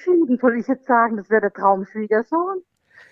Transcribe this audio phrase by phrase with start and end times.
[0.00, 0.38] entschieden.
[0.40, 2.62] Soll ich jetzt sagen, das wäre der Traumschwiegersohn?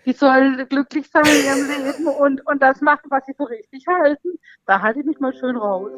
[0.05, 3.87] Die soll glücklich sein in ihrem Leben und, und das machen, was sie für richtig
[3.87, 4.39] halten.
[4.67, 5.91] Da halte ich mich mal schön raus.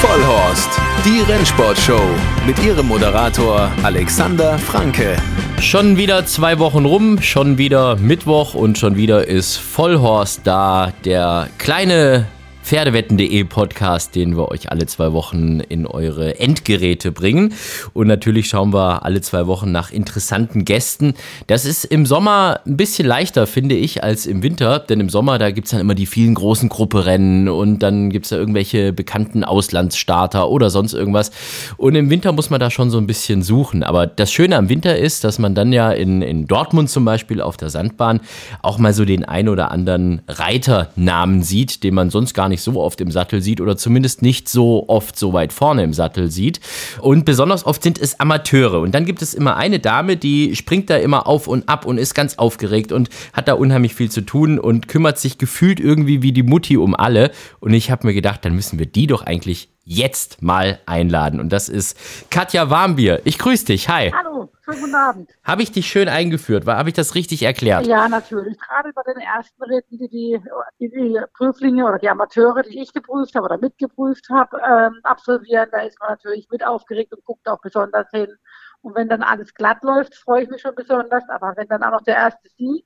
[0.00, 2.08] Vollhorst, die Rennsportshow
[2.46, 5.16] mit ihrem Moderator Alexander Franke.
[5.60, 11.48] Schon wieder zwei Wochen rum, schon wieder Mittwoch und schon wieder ist Vollhorst da, der
[11.58, 12.26] kleine
[12.68, 17.54] Pferdewetten.de Podcast, den wir euch alle zwei Wochen in eure Endgeräte bringen.
[17.94, 21.14] Und natürlich schauen wir alle zwei Wochen nach interessanten Gästen.
[21.46, 24.80] Das ist im Sommer ein bisschen leichter, finde ich, als im Winter.
[24.80, 28.26] Denn im Sommer, da gibt es dann immer die vielen großen Grupperennen und dann gibt
[28.26, 31.30] es da irgendwelche bekannten Auslandsstarter oder sonst irgendwas.
[31.78, 33.82] Und im Winter muss man da schon so ein bisschen suchen.
[33.82, 37.40] Aber das Schöne am Winter ist, dass man dann ja in, in Dortmund zum Beispiel
[37.40, 38.20] auf der Sandbahn
[38.60, 42.64] auch mal so den ein oder anderen Reiternamen sieht, den man sonst gar nicht nicht
[42.64, 46.30] so oft im Sattel sieht oder zumindest nicht so oft so weit vorne im Sattel
[46.30, 46.60] sieht.
[47.00, 48.80] Und besonders oft sind es Amateure.
[48.80, 51.98] Und dann gibt es immer eine Dame, die springt da immer auf und ab und
[51.98, 56.22] ist ganz aufgeregt und hat da unheimlich viel zu tun und kümmert sich gefühlt irgendwie
[56.22, 57.30] wie die Mutti um alle.
[57.60, 61.40] Und ich habe mir gedacht, dann müssen wir die doch eigentlich jetzt mal einladen.
[61.40, 63.22] Und das ist Katja Warmbier.
[63.24, 63.88] Ich grüße dich.
[63.88, 64.12] Hi.
[64.14, 65.30] Hallo, schönen guten Abend.
[65.42, 66.66] Habe ich dich schön eingeführt?
[66.66, 67.86] Habe ich das richtig erklärt?
[67.86, 68.58] Ja, natürlich.
[68.58, 70.40] Gerade bei den ersten Reden, die die,
[70.78, 75.68] die, die Prüflinge oder die Amateure, die ich geprüft habe oder mitgeprüft habe, ähm, absolvieren,
[75.72, 78.28] da ist man natürlich mit aufgeregt und guckt auch besonders hin.
[78.82, 81.24] Und wenn dann alles glatt läuft, freue ich mich schon besonders.
[81.30, 82.84] Aber wenn dann auch noch der erste Sieg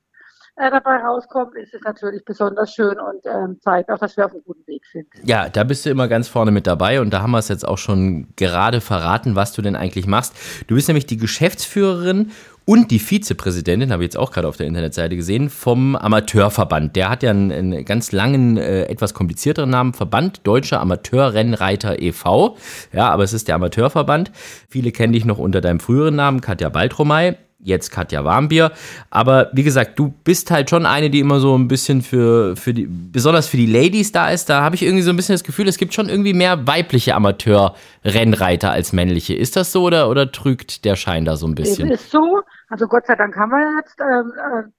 [0.56, 4.32] äh, dabei rauskommt, ist es natürlich besonders schön und ähm, zeigt auch, dass wir auf
[4.32, 5.06] einem guten Weg sind.
[5.24, 7.66] Ja, da bist du immer ganz vorne mit dabei und da haben wir es jetzt
[7.66, 10.34] auch schon gerade verraten, was du denn eigentlich machst.
[10.66, 12.32] Du bist nämlich die Geschäftsführerin
[12.64, 16.94] und die Vizepräsidentin, habe ich jetzt auch gerade auf der Internetseite gesehen, vom Amateurverband.
[16.96, 22.56] Der hat ja einen, einen ganz langen, äh, etwas komplizierteren Namen, Verband Deutscher Amateurrennreiter e.V.
[22.92, 24.30] Ja, aber es ist der Amateurverband.
[24.68, 28.72] Viele kennen dich noch unter deinem früheren Namen, Katja Baltromey jetzt Katja Warmbier.
[29.10, 32.74] Aber wie gesagt, du bist halt schon eine, die immer so ein bisschen für, für
[32.74, 34.50] die, besonders für die Ladies da ist.
[34.50, 37.14] Da habe ich irgendwie so ein bisschen das Gefühl, es gibt schon irgendwie mehr weibliche
[37.14, 39.34] Amateur-Rennreiter als männliche.
[39.34, 41.90] Ist das so oder, oder trügt der Schein da so ein bisschen?
[41.90, 42.42] Es ist so.
[42.68, 44.32] Also Gott sei Dank haben wir jetzt ähm,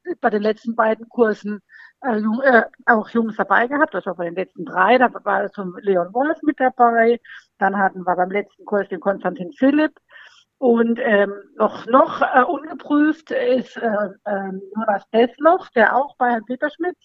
[0.10, 1.62] äh, bei den letzten beiden Kursen
[2.04, 3.94] äh, äh, auch Jungs dabei gehabt.
[3.94, 4.98] Das war bei den letzten drei.
[4.98, 7.20] Da war zum Leon Wolf mit dabei.
[7.60, 9.94] Dann hatten wir beim letzten Kurs den Konstantin Philipp.
[10.64, 16.46] Und ähm, noch, noch äh, ungeprüft ist äh, äh, Jonas Desloch, der auch bei Herrn
[16.46, 16.96] Peter Schmidt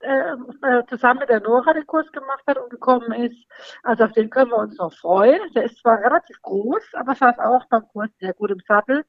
[0.00, 3.46] äh, äh, zusammen mit der Nora den Kurs gemacht hat und gekommen ist.
[3.84, 5.40] Also auf den können wir uns noch freuen.
[5.54, 9.04] Der ist zwar relativ groß, aber saß auch beim Kurs sehr gut im Sattel.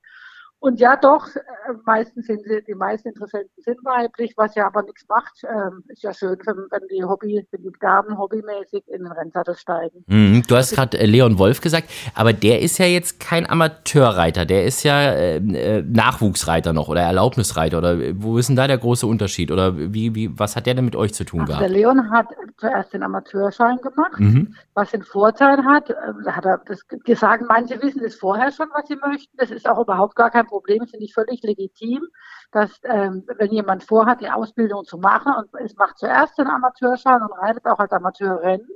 [0.59, 1.39] Und ja, doch, äh,
[1.85, 5.43] meistens sind sie, die meisten Interessenten sind weiblich, was ja aber nichts macht.
[5.43, 10.03] Ähm, ist ja schön, wenn, die Hobby, wenn die Damen hobbymäßig in den Rennsattel steigen.
[10.07, 14.45] Mhm, du hast gerade äh, Leon Wolf gesagt, aber der ist ja jetzt kein Amateurreiter,
[14.45, 18.79] der ist ja äh, äh, Nachwuchsreiter noch oder Erlaubnisreiter oder wo ist denn da der
[18.79, 21.61] große Unterschied oder wie, wie, was hat der denn mit euch zu tun also gehabt?
[21.61, 24.55] Der Leon hat zuerst den Amateurschein gemacht, mhm.
[24.73, 28.87] was den Vorteil hat, äh, hat er das gesagt, manche wissen das vorher schon, was
[28.87, 32.07] sie möchten, das ist auch überhaupt gar kein Problem, finde ich völlig legitim,
[32.51, 37.21] dass ähm, wenn jemand vorhat, die Ausbildung zu machen und es macht zuerst den Amateurschein
[37.21, 38.67] und reitet auch als Amateurrennen,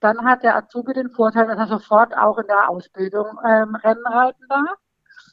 [0.00, 4.06] dann hat der Azubi den Vorteil, dass er sofort auch in der Ausbildung ähm, Rennen
[4.06, 4.78] reiten darf.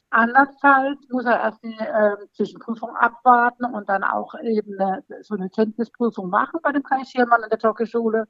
[0.09, 5.49] Andernfalls muss er erst die äh, Zwischenprüfung abwarten und dann auch eben eine, so eine
[5.49, 8.27] Kenntnisprüfung machen bei dem Kai Schiermann in der Jockeyschule.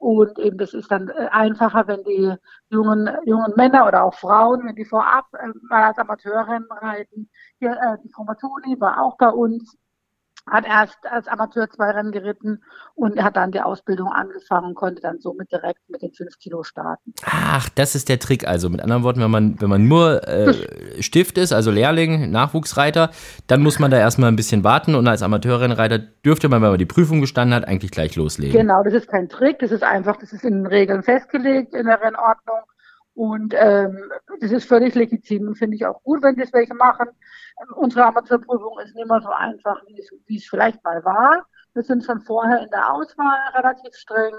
[0.00, 2.34] Und eben das ist dann äh, einfacher, wenn die
[2.70, 7.28] jungen, jungen Männer oder auch Frauen, wenn die vorab äh, mal als Amateurrennen reiten.
[7.58, 9.76] Hier, äh, die Frau Matoni war auch bei uns
[10.46, 12.62] hat erst als Amateur zwei Rennen geritten
[12.94, 16.62] und hat dann die Ausbildung angefangen und konnte dann somit direkt mit den fünf Kilo
[16.62, 17.12] starten.
[17.24, 18.46] Ach, das ist der Trick.
[18.46, 23.10] Also mit anderen Worten, wenn man, wenn man nur äh, Stift ist, also Lehrling, Nachwuchsreiter,
[23.46, 26.78] dann muss man da erstmal ein bisschen warten und als Amateurrennreiter dürfte man, wenn man
[26.78, 28.58] die Prüfung bestanden hat, eigentlich gleich loslegen.
[28.58, 31.86] Genau, das ist kein Trick, das ist einfach, das ist in den Regeln festgelegt in
[31.86, 32.60] der Rennordnung.
[33.20, 37.06] Und ähm, das ist völlig legitim und finde ich auch gut, wenn das welche machen.
[37.76, 41.44] Unsere Amateurprüfung ist nicht mehr so einfach, wie es, wie es vielleicht mal war.
[41.74, 44.32] Wir sind schon vorher in der Auswahl relativ streng.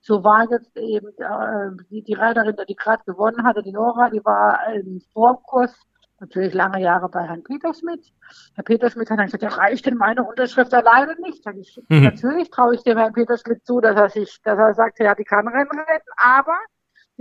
[0.00, 4.24] So war jetzt eben äh, die, die Reiterin, die gerade gewonnen hatte, die Nora, die
[4.24, 5.74] war im Vorkurs
[6.18, 8.14] natürlich lange Jahre bei Herrn Peterschmidt.
[8.54, 11.44] Herr Peterschmidt hat dann gesagt, ja, reicht denn meine Unterschrift alleine nicht?
[11.60, 12.04] Ich, mhm.
[12.04, 15.24] Natürlich traue ich dem Herrn Peterschmidt zu, dass er sich, dass er sagt, ja, die
[15.24, 16.56] kann Rennen retten, aber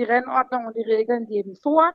[0.01, 1.91] die Rennordnung und die Regeln geben vor,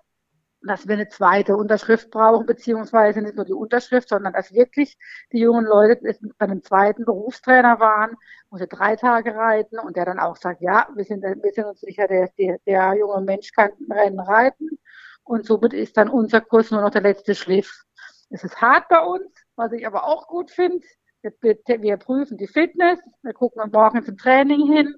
[0.62, 4.96] dass wir eine zweite Unterschrift brauchen, beziehungsweise nicht nur die Unterschrift, sondern dass wirklich
[5.32, 6.00] die jungen Leute
[6.38, 8.16] bei einem zweiten Berufstrainer waren,
[8.50, 11.64] wo sie drei Tage reiten und der dann auch sagt, ja, wir sind, wir sind
[11.66, 14.78] uns sicher, der, der, der junge Mensch kann Rennen reiten
[15.24, 17.84] und somit ist dann unser Kurs nur noch der letzte Schliff.
[18.30, 19.26] Es ist hart bei uns,
[19.56, 20.86] was ich aber auch gut finde.
[21.22, 21.32] Wir,
[21.66, 24.94] wir, prüfen die Fitness, wir gucken morgen zum Training hin,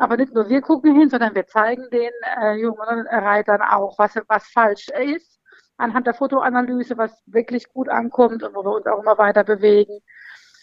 [0.00, 2.10] aber nicht nur wir gucken hin, sondern wir zeigen den
[2.40, 5.38] äh, jungen Reitern auch, was, was falsch ist,
[5.76, 10.00] anhand der Fotoanalyse, was wirklich gut ankommt und wo wir uns auch immer weiter bewegen.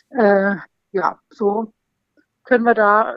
[0.10, 0.56] Äh,
[0.92, 1.72] ja, so
[2.46, 3.16] können wir da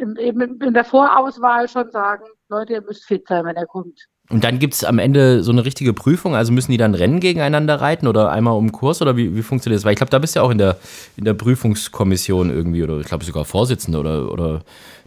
[0.00, 4.00] in, eben in der Vorauswahl schon sagen, Leute, ihr müsst fit sein, wenn er kommt.
[4.30, 7.20] Und dann gibt es am Ende so eine richtige Prüfung, also müssen die dann Rennen
[7.20, 9.84] gegeneinander reiten oder einmal um Kurs oder wie, wie funktioniert das?
[9.84, 10.78] Weil ich glaube, da bist du ja auch in der,
[11.18, 14.62] in der Prüfungskommission irgendwie oder ich glaube sogar Vorsitzende oder, oder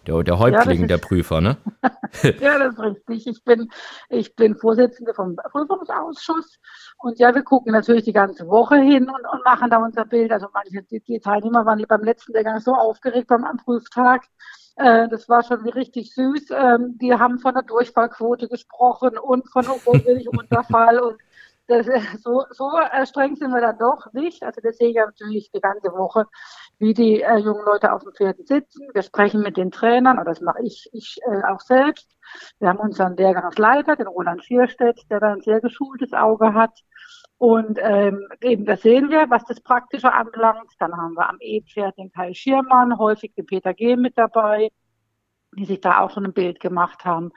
[0.07, 1.57] der, der Häuptling ja, der Prüfer, ne?
[2.39, 3.27] ja, das ist richtig.
[3.27, 3.69] Ich bin,
[4.09, 6.59] ich bin Vorsitzende vom Prüfungsausschuss
[6.97, 10.31] und ja, wir gucken natürlich die ganze Woche hin und, und machen da unser Bild.
[10.31, 14.23] Also manche, die, die Teilnehmer waren beim letzten Lehrgang so aufgeregt beim Prüftag.
[14.77, 16.51] Äh, das war schon richtig süß.
[16.51, 21.17] Ähm, die haben von der Durchfallquote gesprochen und von Unterfall und
[21.67, 21.85] das,
[22.23, 22.71] so, so
[23.05, 24.43] streng sind wir dann doch nicht.
[24.43, 26.25] Also wir sehen ja natürlich die ganze Woche,
[26.79, 28.87] wie die äh, jungen Leute auf dem Pferden sitzen.
[28.93, 32.17] Wir sprechen mit den Trainern, und das mache ich, ich äh, auch selbst.
[32.59, 36.79] Wir haben unseren Lehrgangsleiter, den Roland Schierstedt, der da ein sehr geschultes Auge hat.
[37.37, 40.71] Und ähm, eben das sehen wir, was das Praktische anbelangt.
[40.79, 43.95] Dann haben wir am E-Pferd den Kai Schiermann, häufig den Peter G.
[43.95, 44.71] mit dabei,
[45.55, 47.31] die sich da auch schon ein Bild gemacht haben.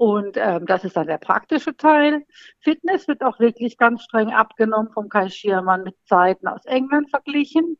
[0.00, 2.24] Und ähm, das ist dann der praktische Teil.
[2.60, 7.76] Fitness wird auch wirklich ganz streng abgenommen vom Kai Schiermann mit Zeiten aus England verglichen.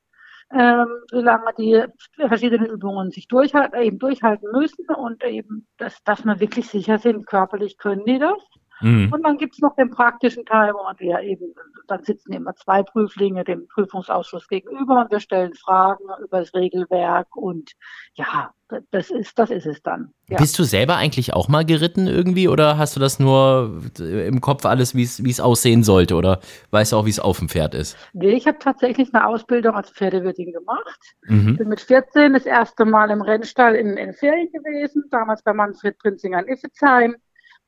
[0.52, 1.82] Ähm, solange die
[2.18, 7.26] verschiedenen Übungen sich durchhalten, eben durchhalten müssen und eben, dass, dass wir wirklich sicher sind,
[7.26, 8.36] körperlich können die das.
[8.80, 9.12] Mhm.
[9.12, 11.54] Und dann gibt es noch den praktischen Teil, wo wir eben,
[11.88, 17.36] dann sitzen immer zwei Prüflinge dem Prüfungsausschuss gegenüber und wir stellen Fragen über das Regelwerk
[17.36, 17.72] und
[18.14, 18.52] ja,
[18.90, 20.12] das ist, das ist es dann.
[20.28, 20.38] Ja.
[20.38, 24.64] Bist du selber eigentlich auch mal geritten irgendwie oder hast du das nur im Kopf
[24.64, 26.40] alles, wie es aussehen sollte oder
[26.70, 27.96] weißt du auch, wie es auf dem Pferd ist?
[28.12, 31.00] Nee, ich habe tatsächlich eine Ausbildung als Pferdewirtin gemacht.
[31.22, 31.56] Mhm.
[31.56, 35.98] Bin mit 14 das erste Mal im Rennstall in, in Ferien gewesen, damals bei Manfred
[35.98, 37.16] Prinzinger in Iffezheim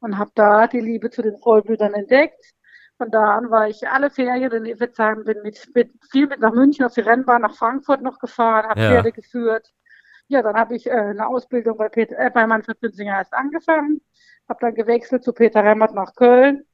[0.03, 2.55] und habe da die Liebe zu den Vollblütern entdeckt.
[2.99, 6.53] Von da an war ich alle Ferien in Iffezheim, bin mit, mit, viel mit nach
[6.53, 8.91] München auf die Rennbahn, nach Frankfurt noch gefahren, habe ja.
[8.91, 9.73] Pferde geführt
[10.33, 14.01] ja, dann habe ich äh, eine Ausbildung bei, Peter, äh, bei Manfred Günzinger erst angefangen,
[14.49, 16.65] habe dann gewechselt zu Peter Remmert nach Köln.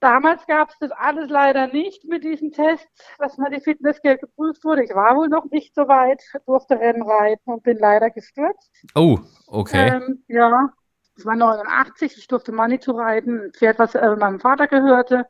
[0.00, 2.86] Damals gab es das alles leider nicht mit diesen Tests,
[3.18, 4.84] dass man die Fitnessgeld geprüft wurde.
[4.84, 8.70] Ich war wohl noch nicht so weit, durfte Rennen reiten und bin leider gestürzt.
[8.94, 9.18] Oh,
[9.48, 9.96] okay.
[9.96, 10.72] Ähm, ja,
[11.18, 15.26] es war 89, ich durfte Manitou reiten, ein Pferd, was äh, meinem Vater gehörte.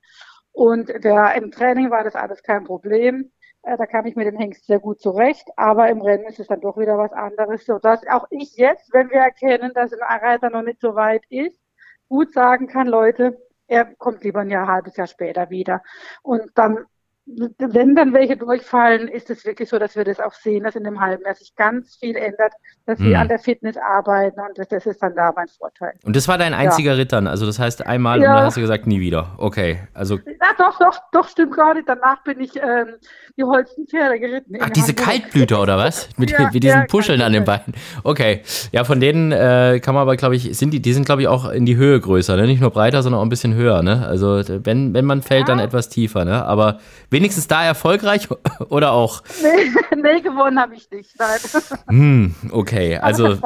[0.52, 3.32] Und der, im Training war das alles kein Problem.
[3.62, 6.46] Äh, da kam ich mit dem Hengst sehr gut zurecht, aber im Rennen ist es
[6.48, 10.50] dann doch wieder was anderes, sodass auch ich jetzt, wenn wir erkennen, dass ein Reiter
[10.50, 11.58] noch nicht so weit ist,
[12.08, 15.82] gut sagen kann, Leute, er kommt lieber ein Jahr, halbes Jahr später wieder.
[16.22, 16.84] Und dann
[17.58, 20.84] wenn dann welche durchfallen, ist es wirklich so, dass wir das auch sehen, dass in
[20.84, 22.52] dem halben Jahr sich ganz viel ändert,
[22.86, 23.22] dass wir mhm.
[23.22, 25.92] an der Fitness arbeiten und das, das, ist dann da mein Vorteil.
[26.04, 26.96] Und das war dein einziger ja.
[26.96, 28.30] Rittern, also das heißt einmal ja.
[28.30, 29.34] und dann hast du gesagt, nie wieder.
[29.36, 30.16] Okay, also.
[30.16, 31.88] Ja, doch, doch, doch, stimmt gar nicht.
[31.88, 32.94] Danach bin ich ähm,
[33.36, 34.56] die Holstenpferde geritten.
[34.60, 35.06] Ach, diese Hamburg.
[35.06, 36.08] Kaltblüter oder was?
[36.16, 37.74] Mit, ja, mit diesen Puscheln an den Beinen.
[38.04, 41.22] Okay, ja, von denen äh, kann man aber, glaube ich, sind die, die sind, glaube
[41.22, 42.46] ich, auch in die Höhe größer, ne?
[42.46, 43.82] nicht nur breiter, sondern auch ein bisschen höher.
[43.82, 44.06] Ne?
[44.06, 46.24] Also wenn, wenn man fällt, dann etwas tiefer.
[46.24, 46.44] Ne?
[46.44, 46.78] Aber
[47.18, 48.28] wenigstens da erfolgreich
[48.68, 49.22] oder auch?
[49.42, 49.72] Nee,
[50.02, 51.10] nee gewonnen habe ich nicht.
[51.18, 51.38] Nein.
[51.88, 53.38] Hm, okay, also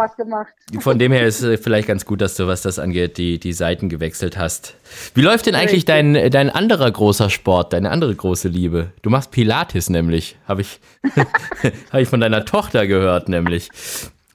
[0.81, 3.53] von dem her ist es vielleicht ganz gut, dass du, was das angeht, die, die
[3.53, 4.75] Seiten gewechselt hast.
[5.15, 8.93] Wie läuft denn eigentlich dein, dein anderer großer Sport, deine andere große Liebe?
[9.03, 10.81] Du machst Pilates nämlich, habe ich,
[11.93, 13.71] hab ich von deiner Tochter gehört nämlich.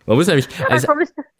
[0.07, 0.47] Man muss nämlich.
[0.69, 0.87] Als,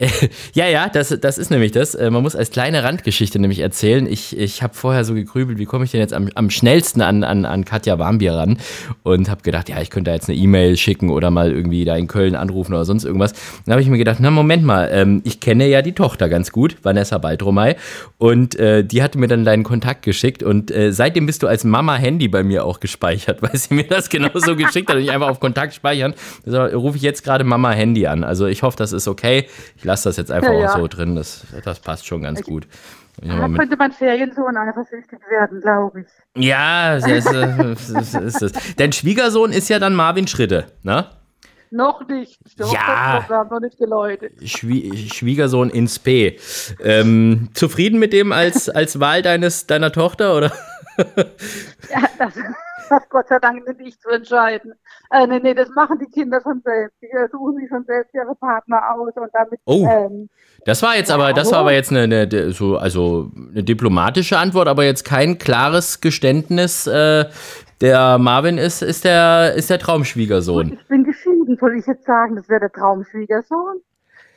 [0.54, 1.94] ja, ja, das, das ist nämlich das.
[1.94, 4.06] Äh, man muss als kleine Randgeschichte nämlich erzählen.
[4.06, 7.24] Ich, ich habe vorher so gegrübelt, wie komme ich denn jetzt am, am schnellsten an,
[7.24, 8.58] an, an Katja Warmbier ran?
[9.04, 11.96] Und habe gedacht, ja, ich könnte da jetzt eine E-Mail schicken oder mal irgendwie da
[11.96, 13.32] in Köln anrufen oder sonst irgendwas.
[13.64, 16.52] Dann habe ich mir gedacht, na, Moment mal, ähm, ich kenne ja die Tochter ganz
[16.52, 17.76] gut, Vanessa Baldromay.
[18.18, 20.42] Und äh, die hatte mir dann deinen Kontakt geschickt.
[20.42, 24.10] Und äh, seitdem bist du als Mama-Handy bei mir auch gespeichert, weil sie mir das
[24.10, 26.12] genauso geschickt hat und ich einfach auf Kontakt speichern.
[26.44, 28.24] Deshalb rufe ich jetzt gerade Mama-Handy an.
[28.24, 29.48] Also ich ich hoffe, das ist okay.
[29.76, 30.72] Ich lasse das jetzt einfach ja, ja.
[30.72, 31.14] auch so drin.
[31.14, 32.66] Das, das passt schon ganz ich, gut.
[33.22, 36.06] Da könnte mein Feriensohn eifersüchtig werden, glaube ich.
[36.44, 41.06] Ja, ist, ist, ist, ist, Dein Schwiegersohn ist ja dann Marvin Schritte, ne?
[41.70, 42.40] Noch nicht.
[42.58, 43.28] Doch, ja.
[43.28, 44.32] Haben noch nicht geläutet.
[44.44, 46.36] Schwie Schwiegersohn in Spe.
[46.82, 50.52] Ähm, zufrieden mit dem als, als Wahl deines, deiner Tochter, oder?
[50.96, 52.34] ja, das
[52.90, 54.74] hat Gott sei Dank nicht zu entscheiden.
[55.10, 56.96] Äh, nee, nee, das machen die Kinder schon selbst.
[57.00, 59.60] Die suchen sich schon selbst ihre Partner aus und damit.
[59.64, 59.86] Oh.
[59.86, 60.28] Ähm,
[60.66, 64.68] das war jetzt aber, das war aber jetzt eine, eine, so, also eine diplomatische Antwort,
[64.68, 66.86] aber jetzt kein klares Geständnis.
[66.86, 67.26] Äh,
[67.80, 70.72] der Marvin ist, ist der, ist der Traumschwiegersohn.
[70.72, 73.80] Ich bin geschieden, soll ich jetzt sagen, das wäre der Traumschwiegersohn?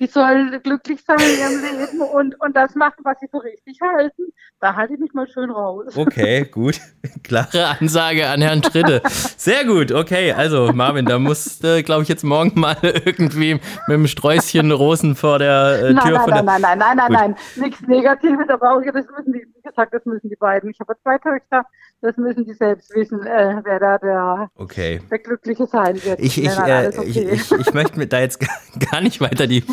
[0.02, 3.80] Die sollen glücklich sein in ihrem Leben und, und das machen, was sie für richtig
[3.82, 4.24] halten.
[4.60, 5.96] Da halte ich mich mal schön raus.
[5.96, 6.82] Okay, gut.
[7.24, 9.04] Klare Ansage an Herrn Tritte.
[9.38, 10.34] Sehr gut, okay.
[10.34, 15.16] Also, Marvin, da musst du, glaube ich, jetzt morgen mal irgendwie mit dem Sträußchen Rosen
[15.16, 16.44] vor der äh, Tür nein, von nein, der...
[16.44, 17.36] Nein, nein, nein, nein, nein, nein.
[17.64, 20.72] Nichts Negatives, aber auch, das müssen die, wie gesagt, das müssen die beiden.
[20.72, 21.64] Ich habe zwei Töchter
[22.02, 25.00] das müssen die selbst wissen, äh, wer da der, okay.
[25.12, 26.20] der Glückliche sein wird.
[26.20, 27.04] Ich, ich, äh, okay.
[27.06, 28.40] ich, ich, ich, möchte mir da jetzt
[28.92, 29.64] gar nicht weiter die,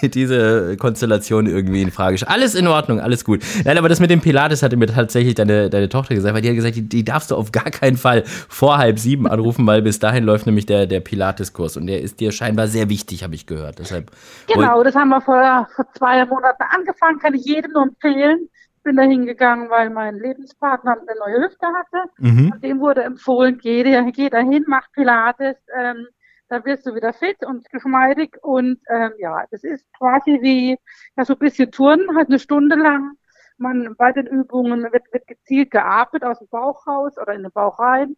[0.00, 2.30] die, diese Konstellation irgendwie in Frage stellen.
[2.30, 3.42] Alles in Ordnung, alles gut.
[3.64, 6.48] Nein, aber das mit dem Pilates hatte mir tatsächlich deine, deine Tochter gesagt, weil die
[6.48, 9.82] hat gesagt, die, die darfst du auf gar keinen Fall vor halb sieben anrufen, weil
[9.82, 13.34] bis dahin läuft nämlich der, der Pilates-Kurs und der ist dir scheinbar sehr wichtig, habe
[13.34, 13.80] ich gehört.
[13.80, 14.12] Deshalb
[14.46, 18.48] genau, das haben wir vor, vor zwei Monaten angefangen, kann ich jedem nur empfehlen
[18.86, 22.08] bin da hingegangen, weil mein Lebenspartner eine neue Hüfte hatte.
[22.18, 22.52] Mhm.
[22.52, 26.06] Und dem wurde empfohlen, geh, geh da hin, mach Pilates, ähm,
[26.48, 28.38] da wirst du wieder fit und geschmeidig.
[28.42, 30.78] Und ähm, ja, das ist quasi wie
[31.16, 33.14] ja, so ein bisschen Turnen, halt eine Stunde lang.
[33.58, 37.52] Man bei den Übungen wird, wird gezielt geatmet aus dem Bauch raus oder in den
[37.52, 38.16] Bauch rein.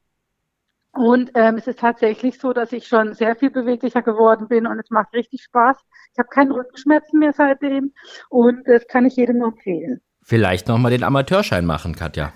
[0.93, 4.79] Und ähm, es ist tatsächlich so, dass ich schon sehr viel beweglicher geworden bin und
[4.79, 5.79] es macht richtig Spaß.
[6.13, 7.95] Ich habe keine Rückenschmerzen mehr seitdem
[8.29, 10.03] und das kann ich jedem nur empfehlen.
[10.29, 12.35] Vielleicht nochmal den Amateurschein machen, Katja.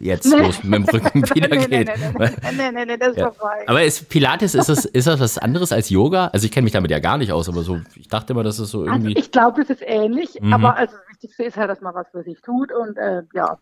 [0.00, 1.90] Jetzt, wo es mit dem Rücken wieder geht.
[2.56, 3.64] Nee, nee, nee, das ist vorbei.
[3.66, 6.28] Aber ist Pilates, ist das, ist das was anderes als Yoga?
[6.28, 8.58] Also ich kenne mich damit ja gar nicht aus, aber so, ich dachte immer, das
[8.58, 9.08] ist so also irgendwie.
[9.08, 10.54] Also ich glaube, es ist ähnlich, mhm.
[10.54, 13.58] aber also das Wichtigste ist halt, dass man was für sich tut und äh, ja.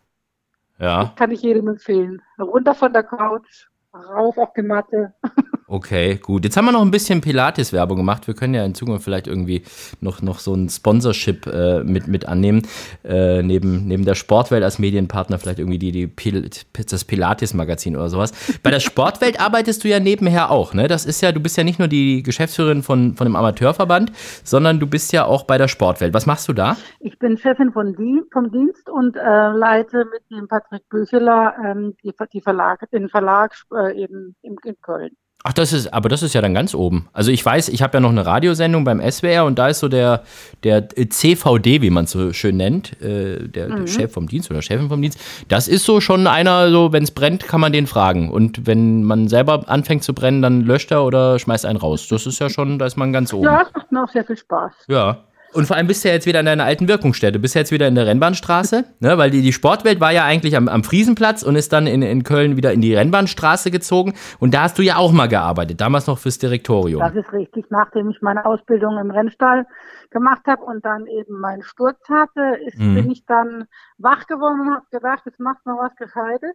[0.79, 1.03] Ja.
[1.03, 2.21] Das kann ich jedem empfehlen.
[2.39, 5.13] Runter von der Couch, rauf auf die Matte.
[5.69, 6.45] Okay, gut.
[6.45, 8.25] Jetzt haben wir noch ein bisschen Pilates-Werbung gemacht.
[8.25, 9.63] Wir können ja in Zukunft vielleicht irgendwie
[9.99, 12.61] noch, noch so ein Sponsorship äh, mit, mit annehmen.
[13.03, 16.49] Äh, neben, neben der Sportwelt als Medienpartner vielleicht irgendwie die, die Pil
[16.89, 18.31] das Pilates-Magazin oder sowas.
[18.63, 20.87] Bei der Sportwelt arbeitest du ja nebenher auch, ne?
[20.87, 24.13] Das ist ja, du bist ja nicht nur die Geschäftsführerin von, von dem Amateurverband,
[24.45, 26.13] sondern du bist ja auch bei der Sportwelt.
[26.13, 26.77] Was machst du da?
[27.01, 31.93] Ich bin Chefin von Dien, vom Dienst und äh, leite mit dem Patrick Bücheler ähm,
[32.01, 35.11] die, die Verlag, den Verlag äh, eben in, in Köln.
[35.43, 37.07] Ach, das ist, aber das ist ja dann ganz oben.
[37.13, 39.87] Also ich weiß, ich habe ja noch eine Radiosendung beim SWR und da ist so
[39.87, 40.23] der,
[40.63, 43.75] der CVD, wie man es so schön nennt, äh, der, mhm.
[43.77, 45.19] der, Chef vom Dienst oder Chefin vom Dienst.
[45.47, 48.29] Das ist so schon einer, so wenn es brennt, kann man den fragen.
[48.29, 52.07] Und wenn man selber anfängt zu brennen, dann löscht er oder schmeißt einen raus.
[52.09, 53.45] Das ist ja schon, da ist man ganz oben.
[53.45, 54.73] Ja, das macht mir auch sehr viel Spaß.
[54.87, 55.19] Ja.
[55.57, 57.39] Und vor allem bist du ja jetzt wieder an deiner alten Wirkungsstätte.
[57.39, 59.17] Bist du jetzt wieder in der Rennbahnstraße, ne?
[59.17, 62.21] weil die, die Sportwelt war ja eigentlich am, am Friesenplatz und ist dann in, in
[62.21, 64.13] Köln wieder in die Rennbahnstraße gezogen.
[64.39, 66.99] Und da hast du ja auch mal gearbeitet, damals noch fürs Direktorium.
[66.99, 67.65] Das ist richtig.
[67.71, 69.65] Nachdem ich meine Ausbildung im Rennstall
[70.11, 72.93] gemacht habe und dann eben meinen Sturz hatte, ist, mhm.
[72.93, 73.65] bin ich dann
[73.97, 76.53] wach geworden und habe gedacht, jetzt machst du noch was Gescheites.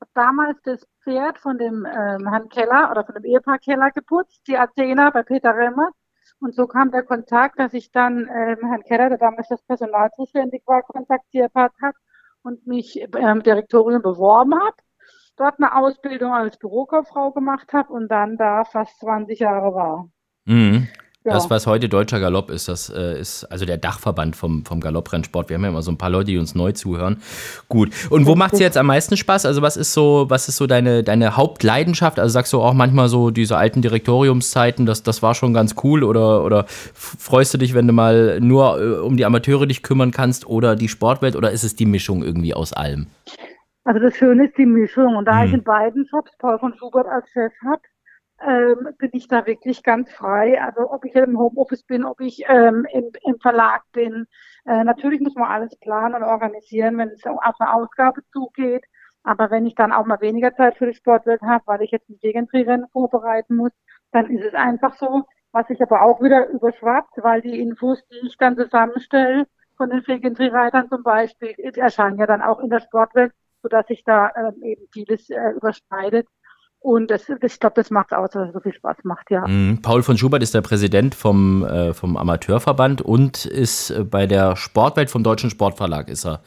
[0.00, 4.42] Habe damals das Pferd von dem ähm, Herrn Keller oder von dem Ehepaar Keller geputzt,
[4.46, 5.90] die Athena bei Peter Remmer.
[6.40, 10.10] Und so kam der Kontakt, dass ich dann ähm, Herrn Keller, der damals das Personal
[10.16, 11.72] zuständig war, kontaktiert hat
[12.42, 14.76] und mich ähm, Direktorium beworben habe,
[15.36, 20.08] dort eine Ausbildung als Bürokauffrau gemacht habe und dann da fast 20 Jahre war.
[20.44, 20.88] Mhm.
[21.26, 21.32] Ja.
[21.32, 25.48] Das, was heute Deutscher Galopp ist, das äh, ist also der Dachverband vom, vom Galopprennsport.
[25.48, 27.20] Wir haben ja immer so ein paar Leute, die uns neu zuhören.
[27.68, 27.90] Gut.
[28.10, 29.44] Und wo macht es jetzt am meisten Spaß?
[29.44, 32.20] Also, was ist so, was ist so deine, deine Hauptleidenschaft?
[32.20, 36.04] Also sagst du auch manchmal so diese alten Direktoriumszeiten, das, das war schon ganz cool
[36.04, 40.12] oder, oder freust du dich, wenn du mal nur äh, um die Amateure dich kümmern
[40.12, 43.08] kannst oder die Sportwelt oder ist es die Mischung irgendwie aus allem?
[43.82, 45.48] Also das Schöne ist die Mischung und da hm.
[45.48, 47.82] ich in beiden Jobs Paul von Schubert als Chef habe,
[48.40, 50.60] ähm, bin ich da wirklich ganz frei.
[50.62, 54.26] Also ob ich im Homeoffice bin, ob ich ähm, im, im Verlag bin.
[54.66, 58.84] Äh, natürlich muss man alles planen und organisieren, wenn es auf eine Ausgabe zugeht.
[59.22, 62.08] Aber wenn ich dann auch mal weniger Zeit für die Sportwelt habe, weil ich jetzt
[62.08, 63.72] ein Vegan-Rennen vorbereiten muss,
[64.12, 68.26] dann ist es einfach so, was ich aber auch wieder überschwappt, weil die Infos, die
[68.26, 73.32] ich dann zusammenstelle, von den Vegan-Reitern zum Beispiel, erscheinen ja dann auch in der Sportwelt,
[73.62, 76.28] sodass sich da ähm, eben vieles äh, überschneidet.
[76.86, 79.44] Und das, ich glaube, das macht aus, dass es so viel Spaß macht, ja.
[79.44, 79.82] Mhm.
[79.82, 84.54] Paul von Schubert ist der Präsident vom, äh, vom Amateurverband und ist äh, bei der
[84.54, 86.42] Sportwelt vom Deutschen Sportverlag ist er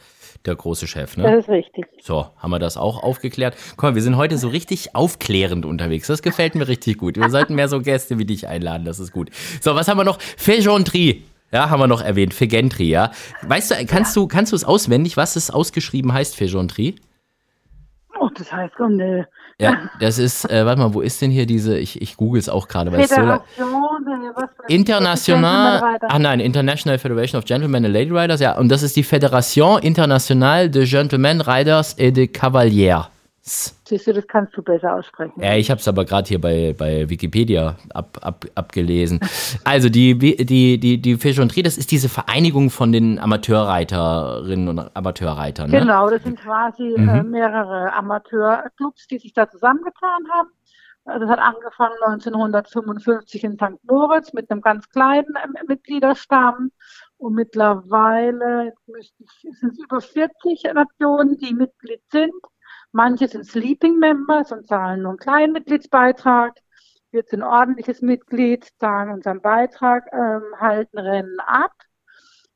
[0.46, 1.24] der große Chef, ne?
[1.24, 1.84] Das ist richtig.
[2.00, 3.54] So, haben wir das auch aufgeklärt.
[3.82, 6.06] Mal, wir sind heute so richtig aufklärend unterwegs.
[6.06, 7.18] Das gefällt mir richtig gut.
[7.18, 9.28] Wir sollten mehr so Gäste wie dich einladen, das ist gut.
[9.60, 10.22] So, was haben wir noch?
[10.22, 11.22] Fejonterie.
[11.52, 12.32] Ja, haben wir noch erwähnt.
[12.32, 13.10] Fegentry, ja.
[13.42, 14.22] Weißt du, kannst ja.
[14.22, 16.94] du, kannst du es auswendig, was es ausgeschrieben heißt, Fejonterie?
[18.18, 19.28] Oh, das heißt, oh ne.
[19.60, 22.48] Ja, das ist, äh, warte mal, wo ist denn hier diese, ich, ich google es
[22.48, 23.16] auch gerade, weil es so
[24.68, 29.04] International, ah nein, International Federation of Gentlemen and Lady Riders, ja, und das ist die
[29.04, 33.10] Fédération Internationale de Gentlemen Riders et de Cavaliers.
[33.42, 35.32] Siehst du, das kannst du besser aussprechen.
[35.40, 39.18] Ja, ich habe es aber gerade hier bei, bei Wikipedia ab, ab, abgelesen.
[39.64, 45.70] Also die, die, die, die Fischondrie, das ist diese Vereinigung von den Amateurreiterinnen und Amateurreitern.
[45.70, 45.80] Ne?
[45.80, 47.08] Genau, das sind quasi mhm.
[47.08, 50.50] äh, mehrere Amateurclubs, die sich da zusammengetan haben.
[51.04, 53.82] Das hat angefangen 1955 in St.
[53.84, 56.70] Moritz mit einem ganz kleinen äh, Mitgliederstamm.
[57.16, 62.32] Und mittlerweile sind es über 40 Nationen, die Mitglied sind.
[62.92, 66.58] Manche sind Sleeping Members und zahlen nur einen kleinen Mitgliedsbeitrag.
[67.12, 71.72] Wir sind ordentliches Mitglied, zahlen unseren Beitrag, ähm, halten Rennen ab.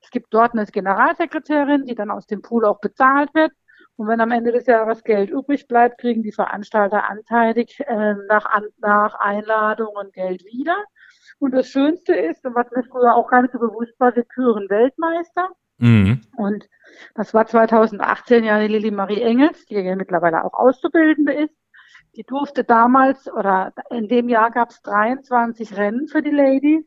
[0.02, 3.52] Es gibt dort eine Generalsekretärin, die dann aus dem Pool auch bezahlt wird.
[3.96, 8.44] Und wenn am Ende des Jahres Geld übrig bleibt, kriegen die Veranstalter anteilig äh, nach,
[8.46, 10.76] an, nach Einladungen Geld wieder.
[11.38, 14.24] Und das Schönste ist, und was mir früher auch gar nicht so bewusst war, wir
[14.24, 15.50] küren Weltmeister.
[15.78, 16.20] Mhm.
[16.36, 16.68] Und
[17.14, 21.54] das war 2018 ja die Lilly Marie Engels, die ja mittlerweile auch Auszubildende ist.
[22.16, 26.84] Die durfte damals oder in dem Jahr gab es 23 Rennen für die Ladies.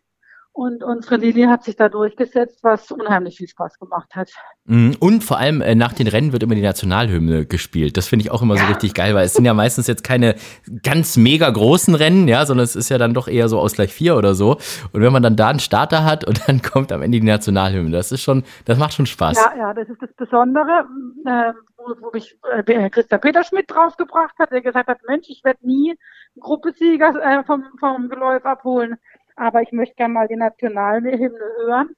[0.57, 4.31] Und unsere Lilly hat sich da durchgesetzt, was unheimlich viel Spaß gemacht hat.
[4.65, 4.95] Mhm.
[4.99, 7.95] Und vor allem äh, nach den Rennen wird immer die Nationalhymne gespielt.
[7.95, 8.61] Das finde ich auch immer ja.
[8.61, 10.33] so richtig geil, weil es sind ja meistens jetzt keine
[10.81, 14.17] ganz mega großen Rennen, ja, sondern es ist ja dann doch eher so Ausgleich 4
[14.17, 14.53] oder so.
[14.93, 17.91] Und wenn man dann da einen Starter hat und dann kommt am Ende die Nationalhymne,
[17.91, 19.37] das ist schon, das macht schon Spaß.
[19.37, 20.87] Ja, ja, das ist das Besondere,
[21.27, 25.59] äh, wo, wo mich äh, Christa Peterschmidt draufgebracht hat, der gesagt hat, Mensch, ich werde
[25.61, 25.93] nie
[26.39, 28.97] Gruppesieger äh, vom, vom Geläuf abholen
[29.37, 31.89] aber ich möchte gerne mal die Nationalhymne hören.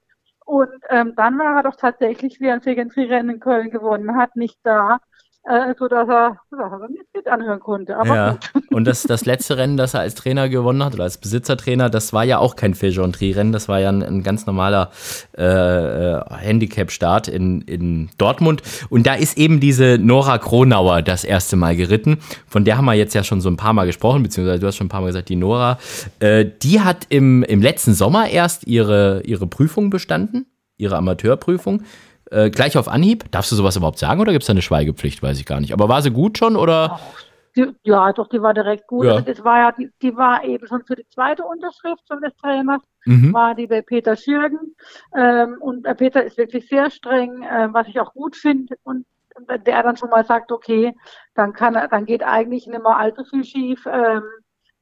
[0.46, 4.36] Und ähm, dann war er doch tatsächlich, wie er ein Fegentry-Rennen in Köln gewonnen hat,
[4.36, 5.00] nicht da,
[5.50, 7.98] äh, so dass er, dass er nicht mit anhören konnte.
[7.98, 8.32] Aber ja.
[8.32, 8.64] gut.
[8.72, 12.14] Und das, das letzte Rennen, das er als Trainer gewonnen hat oder als Besitzertrainer, das
[12.14, 14.92] war ja auch kein Fejonterie-Rennen, das war ja ein, ein ganz normaler
[15.38, 18.62] äh, äh, Handicap-Start in, in Dortmund.
[18.90, 22.20] Und da ist eben diese Nora Kronauer das erste Mal geritten.
[22.48, 24.78] Von der haben wir jetzt ja schon so ein paar Mal gesprochen, beziehungsweise du hast
[24.78, 25.80] schon ein paar Mal gesagt, die Nora.
[26.20, 30.46] Äh, die hat im, im letzten Sommer erst ihre, ihre Prüfung bestanden,
[30.78, 31.82] ihre Amateurprüfung.
[32.32, 33.32] Äh, gleich auf Anhieb?
[33.32, 35.24] Darfst du sowas überhaupt sagen oder gibt es da eine Schweigepflicht?
[35.24, 35.74] Weiß ich gar nicht.
[35.74, 37.00] Aber war sie gut schon oder?
[37.56, 39.06] Die, ja, doch, die war direkt gut.
[39.06, 39.14] Ja.
[39.14, 42.36] Also das war ja, die, die, war eben schon für die zweite Unterschrift schon des
[42.36, 43.34] Trainers, mhm.
[43.34, 44.76] war die bei Peter Schürgen.
[45.16, 48.76] Ähm, und Peter ist wirklich sehr streng, äh, was ich auch gut finde.
[48.84, 49.06] Und
[49.48, 50.94] wenn der dann schon mal sagt, okay,
[51.34, 53.86] dann kann dann geht eigentlich nicht mehr allzu viel schief.
[53.86, 54.24] Ähm,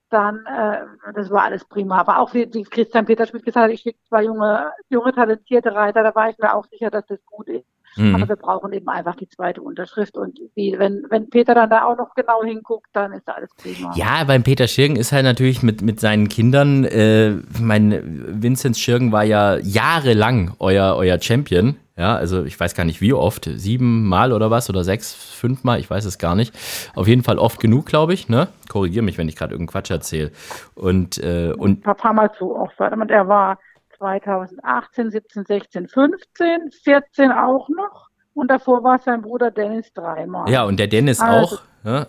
[0.10, 2.00] dann, äh, das war alles prima.
[2.00, 6.04] Aber auch wie, wie Christian Peterschmidt gesagt hat, ich schicke zwei junge, junge, talentierte Reiter,
[6.04, 7.65] da war ich mir auch sicher, dass das gut ist.
[7.98, 8.15] Mhm.
[8.15, 10.17] Aber wir brauchen eben einfach die zweite Unterschrift.
[10.17, 13.50] Und wie, wenn, wenn Peter dann da auch noch genau hinguckt, dann ist da alles
[13.56, 13.91] prima.
[13.96, 19.12] Ja, beim Peter Schirgen ist halt natürlich mit, mit seinen Kindern, äh, mein Vinzenz Schirgen
[19.12, 21.78] war ja jahrelang euer, euer Champion.
[21.98, 25.64] Ja, also ich weiß gar nicht wie oft, sieben Mal oder was oder sechs, fünf
[25.64, 26.54] Mal, ich weiß es gar nicht.
[26.96, 28.30] Auf jeden Fall oft genug, glaube ich.
[28.30, 28.50] Ne?
[28.70, 30.32] Korrigiere mich, wenn ich gerade irgendeinen Quatsch erzähle.
[30.76, 32.80] Und, äh, und ein paar Mal zu oft.
[32.80, 33.58] Er war
[33.98, 38.10] 2018, 17, 16, 15, 14 auch noch.
[38.36, 40.48] Und davor war sein Bruder Dennis dreimal.
[40.52, 41.62] Ja, und der Dennis also, auch.
[41.84, 42.06] Ja?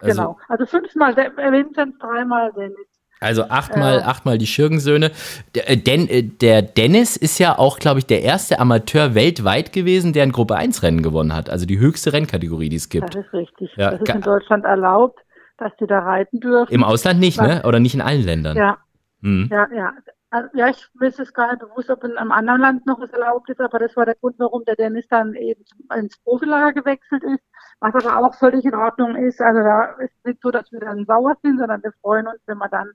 [0.00, 0.38] Also, genau.
[0.48, 2.89] Also fünfmal Vincent, dreimal Dennis.
[3.20, 5.10] Also achtmal, äh, achtmal die Schürgensöhne.
[5.54, 10.14] Der, äh, äh, der Dennis ist ja auch, glaube ich, der erste Amateur weltweit gewesen,
[10.14, 11.50] der ein Gruppe 1 Rennen gewonnen hat.
[11.50, 13.14] Also die höchste Rennkategorie, die es gibt.
[13.14, 13.70] Das ist richtig.
[13.76, 15.20] Ja, das ist in Deutschland erlaubt,
[15.58, 16.72] dass die da reiten dürfen.
[16.72, 17.62] Im Ausland nicht, ne?
[17.66, 18.56] Oder nicht in allen Ländern.
[18.56, 18.78] Ja.
[19.22, 19.48] Hm.
[19.52, 19.92] Ja, ja.
[20.30, 23.10] Also, ja, ich weiß es gar nicht bewusst, ob in einem anderen Land noch was
[23.10, 25.62] erlaubt ist, aber das war der Grund, warum der Dennis dann eben
[25.94, 27.42] ins Profilager gewechselt ist,
[27.80, 29.40] was aber auch völlig in Ordnung ist.
[29.40, 32.38] Also da ist es nicht so, dass wir dann sauer sind, sondern wir freuen uns,
[32.46, 32.92] wenn wir dann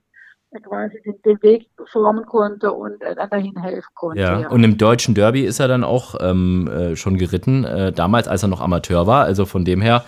[0.62, 4.20] quasi den, den, Weg formen konnte und äh, dahin helfen konnte.
[4.20, 4.40] Ja.
[4.40, 4.48] ja.
[4.48, 8.42] und im deutschen Derby ist er dann auch ähm, äh, schon geritten, äh, damals, als
[8.42, 9.24] er noch Amateur war.
[9.24, 10.04] Also von dem her,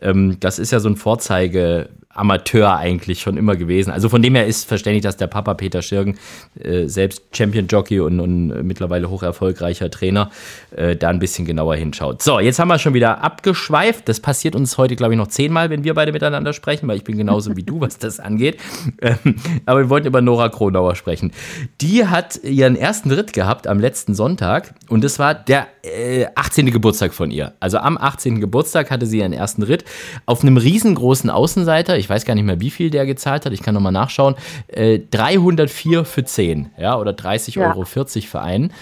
[0.00, 3.90] ähm, das ist ja so ein Vorzeige Amateur eigentlich schon immer gewesen.
[3.90, 6.18] Also von dem her ist verständlich, dass der Papa Peter Schirgen,
[6.58, 10.30] äh, selbst Champion Jockey und, und, mittlerweile hoch erfolgreicher Trainer,
[10.76, 12.22] äh, da ein bisschen genauer hinschaut.
[12.22, 14.08] So, jetzt haben wir schon wieder abgeschweift.
[14.08, 17.04] Das passiert uns heute, glaube ich, noch zehnmal, wenn wir beide miteinander sprechen, weil ich
[17.04, 18.58] bin genauso wie du, was das angeht.
[19.00, 21.32] Ähm, aber wir wollten über Nora Kronauer sprechen.
[21.80, 26.70] Die hat ihren ersten Ritt gehabt am letzten Sonntag und das war der äh, 18.
[26.70, 27.54] Geburtstag von ihr.
[27.60, 28.40] Also am 18.
[28.40, 29.84] Geburtstag hatte sie ihren ersten Ritt
[30.26, 33.62] auf einem riesengroßen Außenseiter ich weiß gar nicht mehr, wie viel der gezahlt hat, ich
[33.62, 34.34] kann nochmal nachschauen,
[34.66, 37.68] äh, 304 für 10, ja, oder 30,40 ja.
[37.68, 38.72] Euro für einen.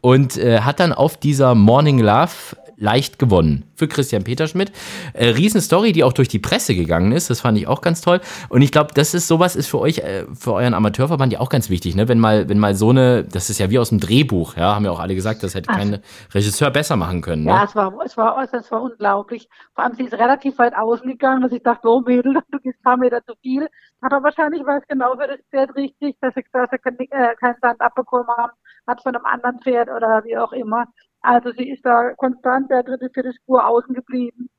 [0.00, 4.72] Und äh, hat dann auf dieser Morning Love leicht gewonnen für Christian Peterschmidt.
[5.14, 7.30] Äh, Riesenstory, die auch durch die Presse gegangen ist.
[7.30, 8.20] Das fand ich auch ganz toll.
[8.48, 11.48] Und ich glaube, das ist sowas ist für euch, äh, für euren Amateurverband ja auch
[11.48, 12.08] ganz wichtig, ne?
[12.08, 14.84] Wenn mal, wenn mal so eine, das ist ja wie aus dem Drehbuch, ja, haben
[14.84, 15.76] ja auch alle gesagt, das hätte Ach.
[15.76, 16.00] kein
[16.34, 17.44] Regisseur besser machen können.
[17.44, 17.50] Ne?
[17.50, 19.48] Ja, es war, es war, es war unglaublich.
[19.74, 22.78] Vor allem, sie ist relativ weit außen gegangen, dass ich dachte, oh Mädel, du gehst
[22.80, 23.68] ein paar Meter zu viel.
[24.02, 27.36] Hat er wahrscheinlich weiß genau für das Pferd richtig, dass sie, dass sie kein, äh,
[27.36, 28.52] keinen Sand abbekommen haben,
[28.88, 30.86] hat von einem anderen Pferd oder wie auch immer.
[31.22, 34.50] Also sie ist da konstant der dritte, vierte Spur außen geblieben.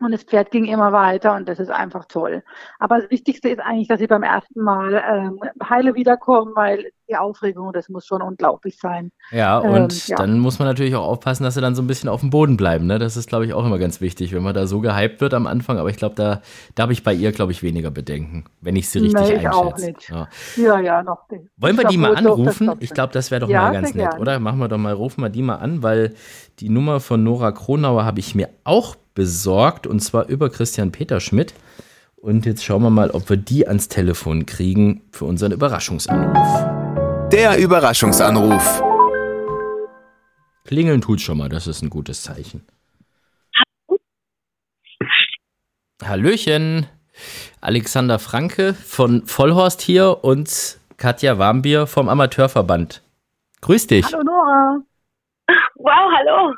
[0.00, 2.42] Und das Pferd ging immer weiter und das ist einfach toll.
[2.78, 7.16] Aber das Wichtigste ist eigentlich, dass sie beim ersten Mal ähm, heile wiederkommen, weil die
[7.16, 9.12] Aufregung, das muss schon unglaublich sein.
[9.30, 10.16] Ja, und ähm, ja.
[10.16, 12.56] dann muss man natürlich auch aufpassen, dass sie dann so ein bisschen auf dem Boden
[12.56, 12.86] bleiben.
[12.86, 12.98] Ne?
[12.98, 15.46] Das ist, glaube ich, auch immer ganz wichtig, wenn man da so gehypt wird am
[15.46, 15.78] Anfang.
[15.78, 16.40] Aber ich glaube, da,
[16.74, 19.48] da habe ich bei ihr, glaube ich, weniger Bedenken, wenn ich sie richtig nee, ich
[19.48, 19.54] einschätze.
[19.54, 20.08] Auch nicht.
[20.08, 20.28] Ja.
[20.56, 21.44] ja, ja, noch nicht.
[21.56, 22.70] Wollen wir die mal anrufen?
[22.80, 24.20] ich glaube, das wäre doch ja, mal ganz nett, gern.
[24.20, 24.38] oder?
[24.38, 26.14] Machen wir doch mal, rufen wir die mal an, weil
[26.60, 31.54] die Nummer von Nora Kronauer habe ich mir auch besorgt und zwar über Christian Peterschmidt.
[32.16, 36.83] Und jetzt schauen wir mal, ob wir die ans Telefon kriegen für unseren Überraschungsanruf.
[37.34, 38.80] Der Überraschungsanruf.
[40.64, 42.64] Klingeln tut schon mal, das ist ein gutes Zeichen.
[46.00, 46.86] Hallöchen,
[47.60, 53.02] Alexander Franke von Vollhorst hier und Katja Warmbier vom Amateurverband.
[53.62, 54.04] Grüß dich.
[54.04, 54.78] Hallo Nora.
[55.74, 56.54] Wow, hallo.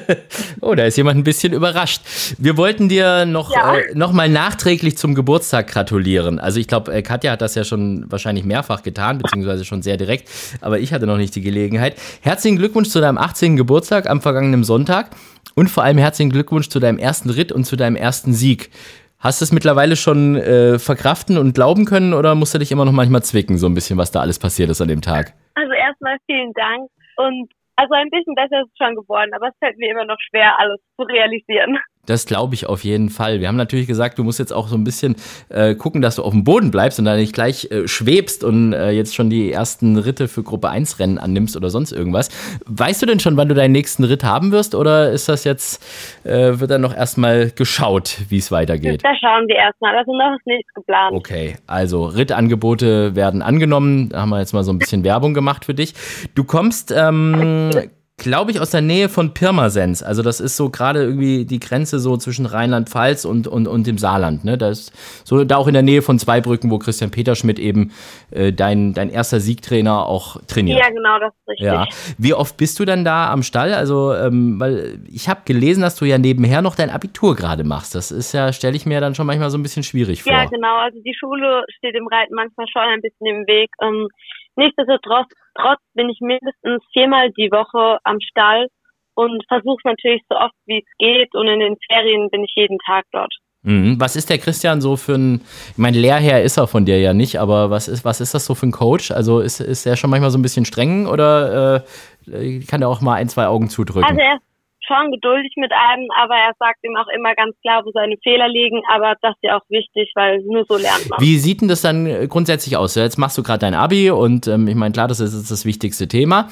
[0.62, 2.00] oh, da ist jemand ein bisschen überrascht.
[2.38, 3.76] Wir wollten dir noch, ja.
[3.76, 6.38] äh, noch mal nachträglich zum Geburtstag gratulieren.
[6.38, 9.98] Also ich glaube, äh, Katja hat das ja schon wahrscheinlich mehrfach getan, beziehungsweise schon sehr
[9.98, 10.30] direkt,
[10.62, 11.96] aber ich hatte noch nicht die Gelegenheit.
[12.22, 13.56] Herzlichen Glückwunsch zu deinem 18.
[13.56, 15.10] Geburtstag am vergangenen Sonntag
[15.54, 18.70] und vor allem herzlichen Glückwunsch zu deinem ersten Ritt und zu deinem ersten Sieg.
[19.18, 22.86] Hast du es mittlerweile schon äh, verkraften und glauben können oder musst du dich immer
[22.86, 25.34] noch manchmal zwicken, so ein bisschen, was da alles passiert ist an dem Tag?
[25.54, 29.58] Also erstmal vielen Dank und also ein bisschen besser ist es schon geworden, aber es
[29.58, 31.78] fällt mir immer noch schwer, alles zu realisieren.
[32.06, 33.40] Das glaube ich auf jeden Fall.
[33.40, 35.16] Wir haben natürlich gesagt, du musst jetzt auch so ein bisschen
[35.48, 38.72] äh, gucken, dass du auf dem Boden bleibst und dann nicht gleich äh, schwebst und
[38.72, 42.30] äh, jetzt schon die ersten Ritte für Gruppe 1 Rennen annimmst oder sonst irgendwas.
[42.66, 45.84] Weißt du denn schon, wann du deinen nächsten Ritt haben wirst oder ist das jetzt,
[46.24, 49.02] äh, wird dann noch erstmal geschaut, wie es weitergeht?
[49.04, 51.14] Da schauen wir erstmal, also noch ist nichts geplant.
[51.14, 54.08] Okay, also Rittangebote werden angenommen.
[54.10, 55.94] Da haben wir jetzt mal so ein bisschen Werbung gemacht für dich.
[56.34, 57.70] Du kommst ähm,
[58.18, 60.02] glaube ich, aus der Nähe von Pirmasens.
[60.02, 63.98] Also das ist so gerade irgendwie die Grenze so zwischen Rheinland-Pfalz und, und, und dem
[63.98, 64.42] Saarland.
[64.44, 64.56] Ne?
[64.56, 67.92] Das ist so da auch in der Nähe von Zweibrücken, wo Christian Peterschmidt eben
[68.30, 70.78] äh, dein, dein erster Siegtrainer auch trainiert.
[70.78, 71.66] Ja, genau, das ist richtig.
[71.66, 71.86] Ja.
[72.16, 73.74] Wie oft bist du dann da am Stall?
[73.74, 77.94] Also, ähm, weil ich habe gelesen, dass du ja nebenher noch dein Abitur gerade machst.
[77.94, 80.32] Das ist ja, stelle ich mir dann schon manchmal so ein bisschen schwierig vor.
[80.32, 80.76] Ja, genau.
[80.78, 83.68] Also die Schule steht im Reiten manchmal schon ein bisschen im Weg.
[83.82, 84.08] Ähm,
[84.56, 85.28] Nichtsdestotrotz
[85.60, 88.68] trotz bin ich mindestens viermal die Woche am Stall
[89.14, 92.78] und versuche natürlich so oft wie es geht und in den Ferien bin ich jeden
[92.86, 93.34] Tag dort.
[93.62, 93.98] Mhm.
[93.98, 95.40] Was ist der Christian so für ein,
[95.72, 98.46] ich meine, Lehrherr ist er von dir ja nicht, aber was ist, was ist das
[98.46, 99.10] so für ein Coach?
[99.10, 101.84] Also ist, ist er schon manchmal so ein bisschen streng oder
[102.30, 104.08] äh, kann er auch mal ein, zwei Augen zudrücken?
[104.08, 104.38] Also er
[104.86, 108.48] schon geduldig mit einem, aber er sagt ihm auch immer ganz klar, wo seine Fehler
[108.48, 111.20] liegen, aber das ist ja auch wichtig, weil nur so lernt man.
[111.20, 112.94] Wie sieht denn das dann äh, grundsätzlich aus?
[112.94, 116.08] Jetzt machst du gerade dein Abi und ähm, ich meine, klar, das ist das wichtigste
[116.08, 116.48] Thema.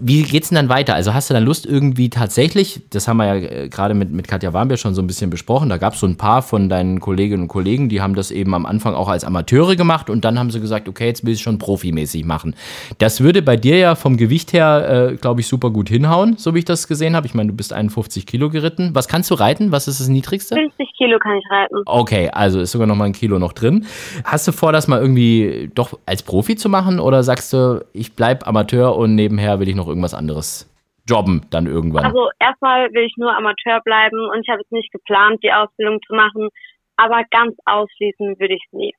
[0.00, 0.94] Wie geht's denn dann weiter?
[0.94, 4.26] Also hast du dann Lust irgendwie tatsächlich, das haben wir ja äh, gerade mit, mit
[4.26, 6.98] Katja Warmbier schon so ein bisschen besprochen, da gab es so ein paar von deinen
[6.98, 10.38] Kolleginnen und Kollegen, die haben das eben am Anfang auch als Amateure gemacht und dann
[10.38, 12.56] haben sie gesagt, okay, jetzt will ich es schon profimäßig machen.
[12.98, 16.54] Das würde bei dir ja vom Gewicht her, äh, glaube ich, super gut hinhauen, so
[16.54, 17.26] wie ich das gesehen habe.
[17.28, 18.90] Ich meine, du bist 51 Kilo geritten.
[18.92, 19.70] Was kannst du reiten?
[19.70, 20.56] Was ist das Niedrigste?
[20.56, 21.76] 50 Kilo kann ich reiten.
[21.86, 23.86] Okay, also ist sogar noch mal ein Kilo noch drin.
[24.24, 28.14] Hast du vor, das mal irgendwie doch als Profi zu machen oder sagst du, ich
[28.14, 30.72] bleibe Amateur und nebenher will ich noch irgendwas anderes
[31.08, 32.04] jobben dann irgendwann?
[32.04, 36.00] Also erstmal will ich nur Amateur bleiben und ich habe jetzt nicht geplant, die Ausbildung
[36.06, 36.48] zu machen,
[36.96, 38.94] aber ganz ausschließen würde ich es nie.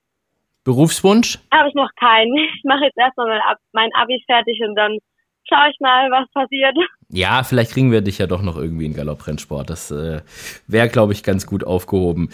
[0.63, 1.39] Berufswunsch?
[1.53, 2.35] Habe ich noch keinen.
[2.35, 4.97] Ich mache jetzt erstmal mein, Abi fertig und dann
[5.47, 6.75] schaue ich mal, was passiert.
[7.09, 9.69] Ja, vielleicht kriegen wir dich ja doch noch irgendwie in Galopprennsport.
[9.69, 10.19] Das äh,
[10.67, 12.27] wäre, glaube ich, ganz gut aufgehoben.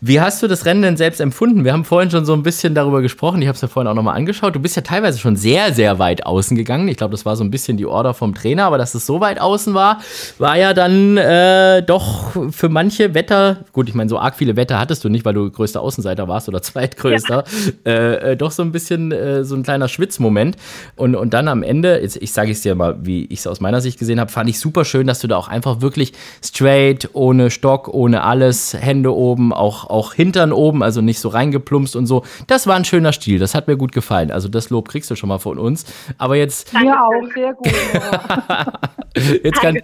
[0.00, 1.62] Wie hast du das Rennen denn selbst empfunden?
[1.66, 3.42] Wir haben vorhin schon so ein bisschen darüber gesprochen.
[3.42, 4.54] Ich habe es ja vorhin auch nochmal angeschaut.
[4.54, 6.88] Du bist ja teilweise schon sehr, sehr weit außen gegangen.
[6.88, 9.20] Ich glaube, das war so ein bisschen die Order vom Trainer, aber dass es so
[9.20, 10.00] weit außen war,
[10.38, 14.78] war ja dann äh, doch für manche Wetter, gut, ich meine, so arg viele Wetter
[14.78, 17.44] hattest du nicht, weil du größter Außenseiter warst oder zweitgrößter,
[17.84, 17.92] ja.
[17.92, 20.56] äh, äh doch so ein bisschen äh, so ein kleiner Schwitzmoment.
[20.96, 23.60] Und, und dann am Ende, jetzt, ich sage es dir mal, wie ich es aus
[23.60, 26.12] meiner Sicht gesehen gesehen habe, fand ich super schön, dass du da auch einfach wirklich
[26.42, 31.96] straight, ohne Stock, ohne alles, Hände oben, auch, auch Hintern oben, also nicht so reingeplumpst
[31.96, 32.22] und so.
[32.46, 34.30] Das war ein schöner Stil, das hat mir gut gefallen.
[34.30, 35.84] Also das Lob kriegst du schon mal von uns.
[36.18, 36.72] Aber jetzt.
[36.72, 37.66] Mir auch, sehr gut.
[39.44, 39.78] jetzt, kann,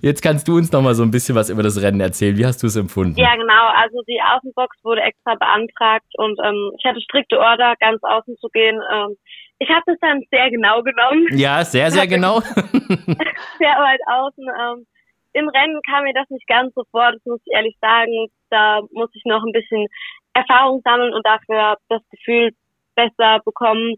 [0.00, 2.36] jetzt kannst du uns noch mal so ein bisschen was über das Rennen erzählen.
[2.36, 3.18] Wie hast du es empfunden?
[3.18, 3.68] Ja, genau.
[3.76, 8.48] Also die Außenbox wurde extra beantragt und ähm, ich hatte strikte Order, ganz außen zu
[8.48, 8.80] gehen.
[8.92, 9.16] Ähm,
[9.60, 11.28] ich habe das dann sehr genau genommen.
[11.32, 12.40] Ja, sehr, sehr genau.
[13.60, 14.46] sehr weit außen.
[14.48, 14.86] Ähm,
[15.34, 18.28] Im Rennen kam mir das nicht ganz so vor, das muss ich ehrlich sagen.
[18.48, 19.86] Da muss ich noch ein bisschen
[20.32, 22.52] Erfahrung sammeln und dafür das Gefühl
[22.96, 23.96] besser bekommen.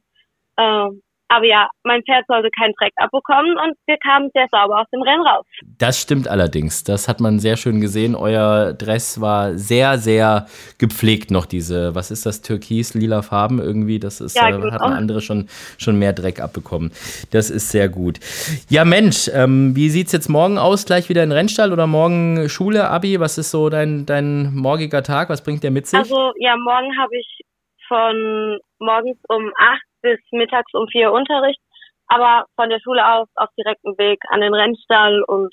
[0.58, 1.00] Ähm,
[1.32, 5.02] aber ja, mein Pferd sollte keinen Dreck abbekommen und wir kamen sehr sauber aus dem
[5.02, 5.46] Rennen raus.
[5.78, 6.84] Das stimmt allerdings.
[6.84, 8.14] Das hat man sehr schön gesehen.
[8.14, 10.46] Euer Dress war sehr, sehr
[10.78, 13.98] gepflegt noch diese, was ist das, türkis-lila Farben irgendwie.
[13.98, 14.72] Das ist, ja, äh, genau.
[14.72, 16.92] hatten andere schon, schon mehr Dreck abbekommen.
[17.30, 18.20] Das ist sehr gut.
[18.68, 20.84] Ja, Mensch, ähm, wie sieht es jetzt morgen aus?
[20.84, 23.20] Gleich wieder in Rennstall oder morgen Schule, Abi?
[23.20, 25.30] Was ist so dein, dein morgiger Tag?
[25.30, 25.98] Was bringt der mit sich?
[25.98, 27.40] Also, ja, morgen habe ich
[27.88, 31.60] von morgens um 8 bis mittags um vier Unterricht,
[32.08, 35.52] aber von der Schule aus auf direktem Weg an den Rennstall und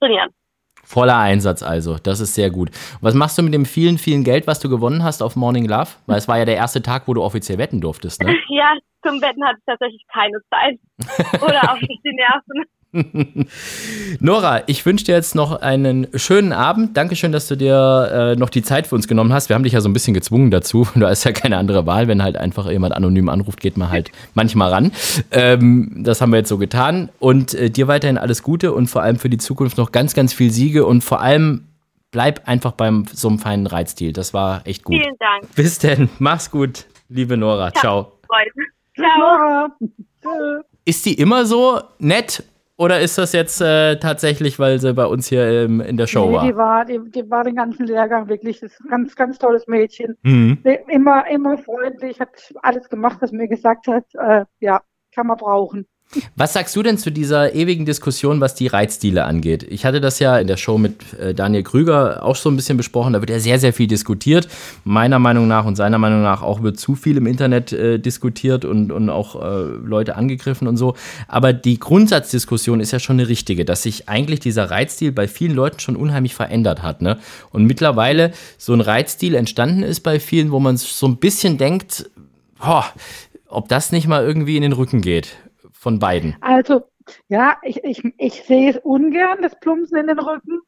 [0.00, 0.30] trainieren.
[0.84, 2.70] Voller Einsatz also, das ist sehr gut.
[3.00, 5.88] Was machst du mit dem vielen, vielen Geld, was du gewonnen hast auf Morning Love?
[6.06, 8.36] Weil es war ja der erste Tag, wo du offiziell wetten durftest, ne?
[8.50, 10.78] ja, zum Wetten hatte ich tatsächlich keine Zeit.
[11.42, 12.64] Oder auch nicht die Nerven.
[14.20, 16.96] Nora, ich wünsche dir jetzt noch einen schönen Abend.
[16.96, 19.48] Dankeschön, dass du dir äh, noch die Zeit für uns genommen hast.
[19.48, 20.86] Wir haben dich ja so ein bisschen gezwungen dazu.
[20.96, 22.08] Du hast ja keine andere Wahl.
[22.08, 24.92] Wenn halt einfach jemand anonym anruft, geht man halt manchmal ran.
[25.30, 27.10] Ähm, das haben wir jetzt so getan.
[27.18, 30.32] Und äh, dir weiterhin alles Gute und vor allem für die Zukunft noch ganz, ganz
[30.32, 31.64] viel Siege und vor allem
[32.10, 34.12] bleib einfach beim so einem feinen Reitstil.
[34.12, 34.96] Das war echt gut.
[34.96, 35.54] Vielen Dank.
[35.54, 36.08] Bis denn.
[36.18, 37.72] Mach's gut, liebe Nora.
[37.72, 38.12] Ciao.
[38.94, 39.68] Ciao.
[40.22, 40.48] Ciao.
[40.84, 42.42] Ist die immer so nett
[42.78, 46.28] oder ist das jetzt äh, tatsächlich, weil sie bei uns hier ähm, in der Show
[46.28, 46.44] nee, war?
[46.44, 48.60] Die war, die, die war den ganzen Lehrgang wirklich.
[48.60, 50.16] Das ist ein ganz, ganz tolles Mädchen.
[50.22, 50.58] Mhm.
[50.88, 52.28] Immer, immer freundlich, hat
[52.62, 54.04] alles gemacht, was mir gesagt hat.
[54.14, 54.82] Äh, ja,
[55.14, 55.86] kann man brauchen.
[56.36, 59.66] Was sagst du denn zu dieser ewigen Diskussion, was die Reitstile angeht?
[59.68, 62.76] Ich hatte das ja in der Show mit äh, Daniel Krüger auch so ein bisschen
[62.76, 63.12] besprochen.
[63.12, 64.48] Da wird ja sehr, sehr viel diskutiert.
[64.84, 68.64] Meiner Meinung nach und seiner Meinung nach auch wird zu viel im Internet äh, diskutiert
[68.64, 70.94] und, und auch äh, Leute angegriffen und so.
[71.28, 75.54] Aber die Grundsatzdiskussion ist ja schon eine richtige, dass sich eigentlich dieser Reitstil bei vielen
[75.54, 77.02] Leuten schon unheimlich verändert hat.
[77.02, 77.18] Ne?
[77.50, 82.08] Und mittlerweile so ein Reitstil entstanden ist bei vielen, wo man so ein bisschen denkt,
[82.58, 82.86] boah,
[83.48, 85.36] ob das nicht mal irgendwie in den Rücken geht
[85.78, 86.36] von beiden?
[86.40, 86.84] Also,
[87.28, 90.60] ja, ich, ich, ich sehe es ungern, das Plumpsen in den Rücken.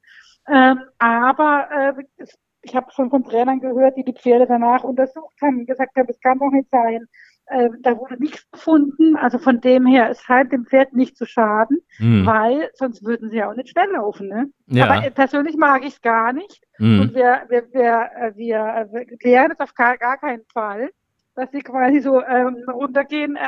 [0.49, 2.25] Ähm, aber äh,
[2.63, 6.09] ich habe schon von Trainern gehört, die die Pferde danach untersucht haben und gesagt haben,
[6.09, 7.07] es kann doch nicht sein.
[7.47, 9.17] Äh, da wurde nichts gefunden.
[9.17, 12.27] Also von dem her, es scheint dem Pferd nicht zu schaden, hm.
[12.27, 14.29] weil sonst würden sie ja auch nicht schnell laufen.
[14.29, 14.51] Ne?
[14.67, 14.87] Ja.
[14.87, 16.63] Aber äh, persönlich mag ich es gar nicht.
[16.77, 17.01] Hm.
[17.01, 20.91] Und wir, wir, wir, äh, wir, wir klären es auf gar, gar keinen Fall
[21.39, 23.39] dass sie quasi so ähm, runtergehen.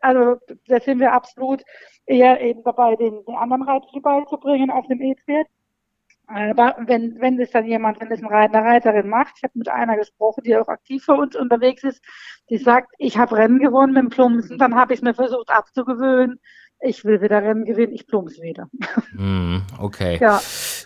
[0.00, 0.36] Also
[0.68, 1.62] da sind wir absolut
[2.06, 5.46] eher eben dabei, den, den anderen Reiter beizubringen auf dem E-Pferd.
[6.26, 9.68] Aber wenn, wenn das dann jemand, wenn das ein Reiter, Reiterin macht, ich habe mit
[9.68, 12.02] einer gesprochen, die auch aktiv für uns unterwegs ist,
[12.48, 15.50] die sagt, ich habe Rennen gewonnen mit dem Plumpsen, dann habe ich es mir versucht
[15.50, 16.38] abzugewöhnen
[16.82, 18.68] ich will wieder Rennen gewinnen, ich plumps wieder.
[19.14, 20.18] Mm, okay.
[20.20, 20.40] Ja.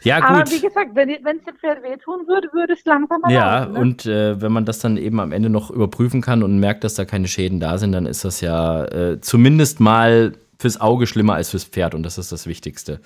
[0.07, 0.29] Ja, gut.
[0.29, 3.81] Aber wie gesagt, wenn es dem Pferd wehtun würde, würde es langsam Ja, laufen, ne?
[3.81, 6.95] und äh, wenn man das dann eben am Ende noch überprüfen kann und merkt, dass
[6.95, 11.35] da keine Schäden da sind, dann ist das ja äh, zumindest mal fürs Auge schlimmer
[11.35, 13.01] als fürs Pferd und das ist das Wichtigste.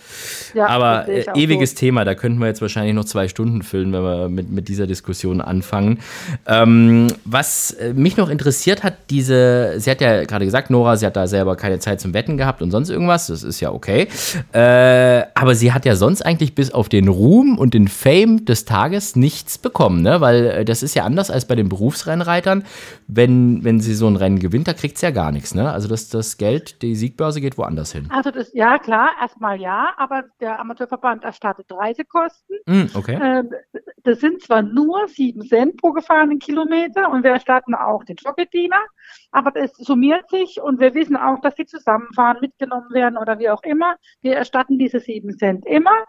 [0.55, 1.79] Ja, Aber äh, ewiges so.
[1.79, 4.87] Thema, da könnten wir jetzt wahrscheinlich noch zwei Stunden füllen, wenn wir mit, mit dieser
[4.87, 5.99] Diskussion anfangen.
[6.47, 11.05] Ähm, was äh, mich noch interessiert hat, diese, sie hat ja gerade gesagt, Nora, sie
[11.05, 14.09] hat da selber keine Zeit zum Wetten gehabt und sonst irgendwas, das ist ja okay.
[14.53, 18.65] Äh, aber sie hat ja sonst eigentlich bis auf den Ruhm und den Fame des
[18.65, 20.21] Tages nichts bekommen, ne?
[20.21, 22.65] weil äh, das ist ja anders als bei den Berufsrennreitern.
[23.09, 25.55] Wenn, wenn sie so ein Rennen gewinnt, da kriegt sie ja gar nichts.
[25.55, 25.71] Ne?
[25.71, 28.07] Also das, das Geld, die Siegbörse geht woanders hin.
[28.11, 32.57] Also das, ja klar, erstmal ja, aber der Amateurverband erstattet Reisekosten.
[32.67, 33.19] Mm, okay.
[33.21, 33.51] Ähm,
[34.05, 38.81] das sind zwar nur sieben Cent pro gefahrenen Kilometer und wir erstatten auch den Jockeydiener.
[39.33, 43.51] Aber es summiert sich und wir wissen auch, dass sie zusammenfahren, mitgenommen werden oder wie
[43.51, 43.97] auch immer.
[44.21, 46.05] Wir erstatten diese sieben Cent immer.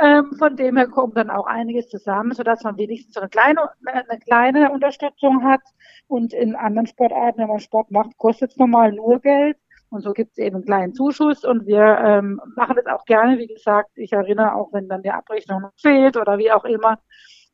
[0.00, 3.68] Ähm, von dem her kommt dann auch einiges zusammen, sodass man wenigstens so eine kleine,
[3.84, 5.60] eine kleine Unterstützung hat.
[6.08, 9.56] Und in anderen Sportarten, wenn man Sport macht, kostet es normal nur Geld.
[9.90, 13.38] Und so gibt es eben einen kleinen Zuschuss und wir ähm, machen das auch gerne.
[13.38, 16.98] Wie gesagt, ich erinnere auch, wenn dann die Abrechnung fehlt oder wie auch immer.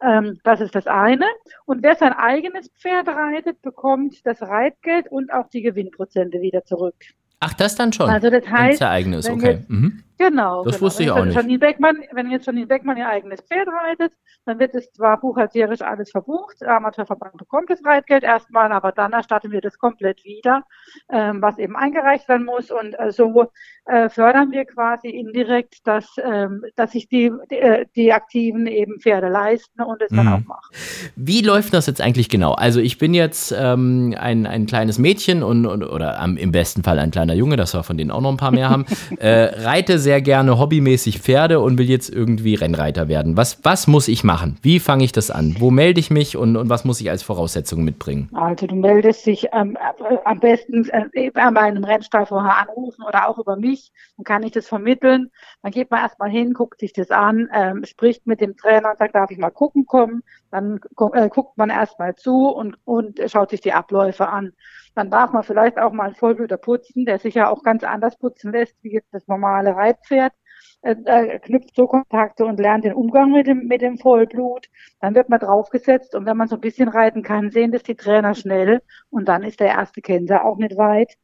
[0.01, 1.27] Ähm, das ist das eine.
[1.65, 6.95] Und wer sein eigenes Pferd reitet, bekommt das Reitgeld und auch die Gewinnprozente wieder zurück.
[7.41, 8.11] Ach, das dann schon.
[8.11, 9.53] Also das heißt, eigenes, okay.
[9.53, 10.03] Jetzt, mhm.
[10.19, 10.65] Genau.
[10.65, 10.87] Das genau.
[10.87, 11.37] wusste ich wenn auch nicht.
[11.37, 14.13] Janine Beckmann, wenn jetzt Janine Beckmann ihr eigenes Pferd reitet,
[14.45, 19.13] dann wird es zwar buchhalterisch alles verbucht, der Amateurverband bekommt das Reitgeld erstmal, aber dann
[19.13, 20.65] erstatten wir das komplett wieder,
[21.11, 22.71] ähm, was eben eingereicht werden muss.
[22.71, 23.51] Und äh, so
[23.85, 29.01] äh, fördern wir quasi indirekt, dass, ähm, dass sich die, die, äh, die, Aktiven eben
[29.01, 30.17] Pferde leisten und es mhm.
[30.17, 30.75] dann auch machen.
[31.15, 32.53] Wie läuft das jetzt eigentlich genau?
[32.53, 36.83] Also ich bin jetzt ähm, ein, ein kleines Mädchen und, und oder am, im besten
[36.83, 38.87] Fall ein kleiner Junge, dass wir von denen auch noch ein paar mehr haben,
[39.19, 43.37] äh, reite sehr gerne hobbymäßig Pferde und will jetzt irgendwie Rennreiter werden.
[43.37, 44.59] Was, was muss ich machen?
[44.62, 45.57] Wie fange ich das an?
[45.59, 48.29] Wo melde ich mich und, und was muss ich als Voraussetzung mitbringen?
[48.33, 49.77] Also du meldest dich ähm,
[50.25, 53.92] am besten äh, bei meinem Rennstall vorher anrufen oder auch über mich.
[54.16, 55.31] Dann kann ich das vermitteln.
[55.62, 58.99] Dann geht man erstmal hin, guckt sich das an, ähm, spricht mit dem Trainer und
[58.99, 60.23] sagt, darf ich mal gucken kommen?
[60.51, 60.81] Dann
[61.13, 64.53] äh, guckt man erstmal zu und, und schaut sich die Abläufe an.
[64.95, 68.17] Dann darf man vielleicht auch mal einen Vollblüter putzen, der sich ja auch ganz anders
[68.19, 70.33] putzen lässt wie jetzt das normale Reitpferd.
[70.81, 74.69] Äh, äh, knüpft so Kontakte und lernt den Umgang mit dem, mit dem Vollblut.
[75.01, 77.97] Dann wird man draufgesetzt und wenn man so ein bisschen reiten kann, sehen das die
[77.97, 78.81] Trainer schnell
[79.11, 81.15] und dann ist der erste Kenser auch nicht weit.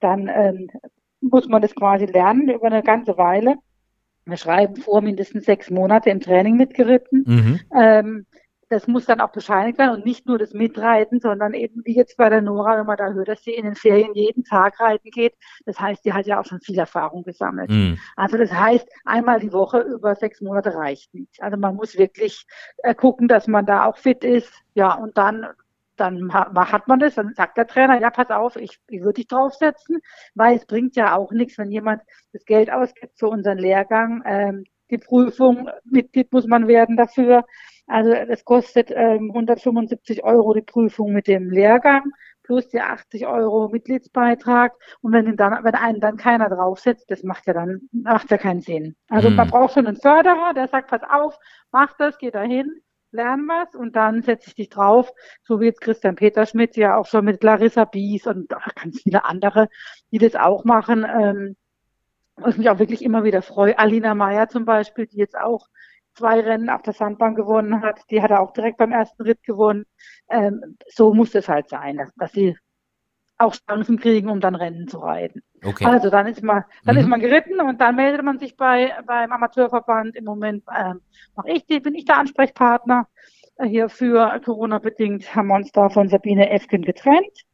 [0.00, 0.70] Dann ähm,
[1.20, 3.56] muss man das quasi lernen über eine ganze Weile.
[4.24, 7.24] Wir schreiben vor mindestens sechs Monate im Training mitgeritten.
[7.26, 7.60] Mhm.
[7.76, 8.26] Ähm,
[8.72, 12.16] das muss dann auch bescheinigt werden und nicht nur das Mitreiten, sondern eben wie jetzt
[12.16, 15.10] bei der Nora, wenn man da hört, dass sie in den Ferien jeden Tag reiten
[15.10, 15.34] geht.
[15.66, 17.68] Das heißt, die hat ja auch schon viel Erfahrung gesammelt.
[17.68, 17.98] Mhm.
[18.16, 21.42] Also das heißt, einmal die Woche über sechs Monate reicht nicht.
[21.42, 22.46] Also man muss wirklich
[22.78, 24.50] äh, gucken, dass man da auch fit ist.
[24.74, 25.46] Ja, und dann
[25.96, 29.28] dann hat man das, dann sagt der Trainer, ja, pass auf, ich, ich würde dich
[29.28, 30.00] draufsetzen,
[30.34, 32.00] weil es bringt ja auch nichts, wenn jemand
[32.32, 34.22] das Geld ausgibt für unseren Lehrgang.
[34.24, 37.44] Ähm, die Prüfung, Mitglied muss man werden dafür.
[37.86, 42.04] Also das kostet ähm, 175 Euro die Prüfung mit dem Lehrgang
[42.42, 44.72] plus die 80 Euro Mitgliedsbeitrag.
[45.00, 48.60] Und wenn, dann, wenn einen dann keiner draufsetzt, das macht ja dann macht ja keinen
[48.60, 48.96] Sinn.
[49.08, 49.36] Also mhm.
[49.36, 51.38] man braucht schon einen Förderer, der sagt, pass auf,
[51.70, 55.80] mach das, geh dahin, lern was und dann setze ich dich drauf, so wie jetzt
[55.80, 59.68] Christian Peterschmidt ja auch schon mit Larissa Bies und ganz viele andere,
[60.10, 61.04] die das auch machen.
[61.08, 61.56] Ähm,
[62.36, 63.78] was mich auch wirklich immer wieder freue.
[63.78, 65.68] Alina Meyer zum Beispiel, die jetzt auch
[66.14, 68.00] zwei Rennen auf der Sandbahn gewonnen hat.
[68.10, 69.84] Die hat er auch direkt beim ersten Ritt gewonnen.
[70.30, 72.56] Ähm, so muss es halt sein, dass, dass sie
[73.38, 75.42] auch Chancen kriegen, um dann Rennen zu reiten.
[75.64, 75.84] Okay.
[75.84, 77.02] Also dann ist man, dann mhm.
[77.02, 80.16] ist man geritten und dann meldet man sich bei beim Amateurverband.
[80.16, 81.00] Im Moment ähm,
[81.36, 83.08] mache ich die, bin ich der Ansprechpartner.
[83.56, 87.44] Äh, hier für Corona bedingt haben wir uns da von Sabine Efken getrennt,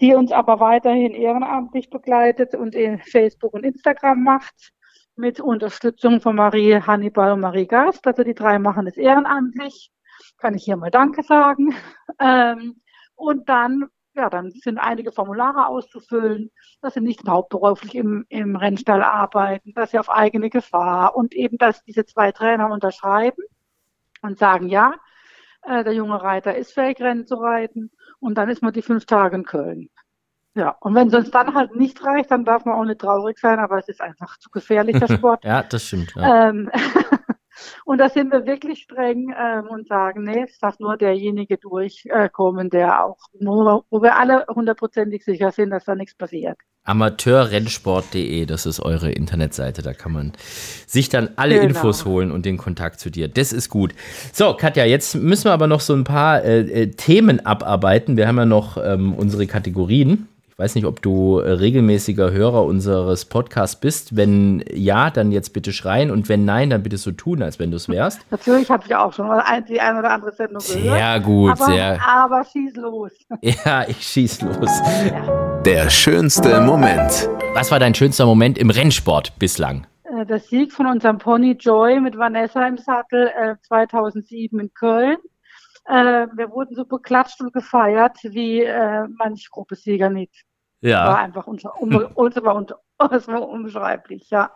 [0.00, 4.72] die uns aber weiterhin ehrenamtlich begleitet und in Facebook und Instagram macht
[5.16, 8.06] mit Unterstützung von Marie Hannibal und Marie Gast.
[8.06, 9.90] Also die drei machen es ehrenamtlich.
[10.38, 11.74] Kann ich hier mal Danke sagen.
[12.20, 12.80] Ähm,
[13.14, 16.50] und dann, ja, dann sind einige Formulare auszufüllen,
[16.82, 21.58] dass sie nicht hauptberuflich im, im Rennstall arbeiten, dass sie auf eigene Gefahr und eben,
[21.58, 23.42] dass diese zwei Trainer unterschreiben
[24.22, 24.94] und sagen, ja,
[25.62, 27.90] äh, der junge Reiter ist fähig, Rennen zu reiten.
[28.20, 29.90] Und dann ist man die fünf Tage in Köln.
[30.56, 33.38] Ja, und wenn es uns dann halt nicht reicht, dann darf man auch nicht traurig
[33.38, 35.44] sein, aber es ist einfach zu gefährlich, der Sport.
[35.44, 36.14] ja, das stimmt.
[36.16, 36.48] Ja.
[36.48, 36.70] Ähm,
[37.84, 42.70] und da sind wir wirklich streng ähm, und sagen, nee, es darf nur derjenige durchkommen,
[42.70, 46.56] der auch, wo, wo wir alle hundertprozentig sicher sind, dass da nichts passiert.
[46.84, 50.32] Amateurrennsport.de, das ist eure Internetseite, da kann man
[50.86, 51.66] sich dann alle genau.
[51.66, 53.28] Infos holen und den Kontakt zu dir.
[53.28, 53.92] Das ist gut.
[54.32, 58.16] So, Katja, jetzt müssen wir aber noch so ein paar äh, äh, Themen abarbeiten.
[58.16, 60.28] Wir haben ja noch ähm, unsere Kategorien.
[60.58, 64.16] Ich weiß nicht, ob du äh, regelmäßiger Hörer unseres Podcasts bist.
[64.16, 67.70] Wenn ja, dann jetzt bitte schreien und wenn nein, dann bitte so tun, als wenn
[67.70, 68.22] du es wärst.
[68.30, 70.98] Natürlich habe ich auch schon mal die ein oder andere Sendung gehört.
[70.98, 72.08] Sehr gut, aber, sehr.
[72.08, 73.12] Aber schieß los.
[73.42, 74.70] Ja, ich schieß los.
[75.10, 75.60] Ja.
[75.60, 77.28] Der schönste Moment.
[77.52, 79.86] Was war dein schönster Moment im Rennsport bislang?
[80.04, 85.18] Äh, der Sieg von unserem Pony Joy mit Vanessa im Sattel 2007 äh, in Köln
[85.88, 90.44] äh, wir wurden so beklatscht und gefeiert wie äh, manch Gruppesieger nicht.
[90.80, 91.06] Ja.
[91.06, 92.54] War einfach unser, un, unser,
[92.98, 94.50] unser, unbeschreiblich, ja.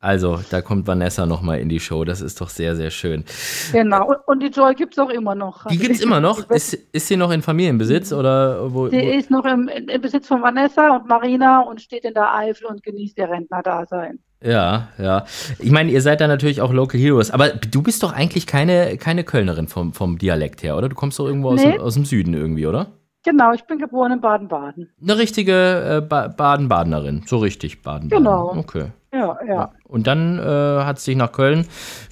[0.00, 2.04] Also, da kommt Vanessa nochmal in die Show.
[2.04, 3.24] Das ist doch sehr, sehr schön.
[3.72, 4.14] Genau.
[4.26, 5.66] Und, die Joy gibt es auch immer noch.
[5.66, 6.48] Die gibt es immer noch?
[6.50, 8.88] Ist, ist sie noch in Familienbesitz oder wo?
[8.88, 12.68] Sie ist noch im, im, Besitz von Vanessa und Marina und steht in der Eifel
[12.68, 14.20] und genießt ihr Rentner-Dasein.
[14.40, 15.24] Ja, ja.
[15.58, 18.98] Ich meine, ihr seid da natürlich auch Local Heroes, aber du bist doch eigentlich keine,
[18.98, 20.88] keine Kölnerin vom, vom Dialekt her, oder?
[20.88, 21.64] Du kommst doch irgendwo nee.
[21.64, 22.97] aus, dem, aus dem Süden irgendwie, oder?
[23.28, 24.88] Genau, ich bin geboren in Baden-Baden.
[25.02, 28.24] Eine richtige äh, ba Baden-Badenerin, so richtig Baden-Baden.
[28.24, 28.56] Genau.
[28.56, 28.86] Okay.
[29.12, 29.72] Ja, ja.
[29.84, 30.42] Und dann äh,
[30.84, 31.66] hat es dich nach Köln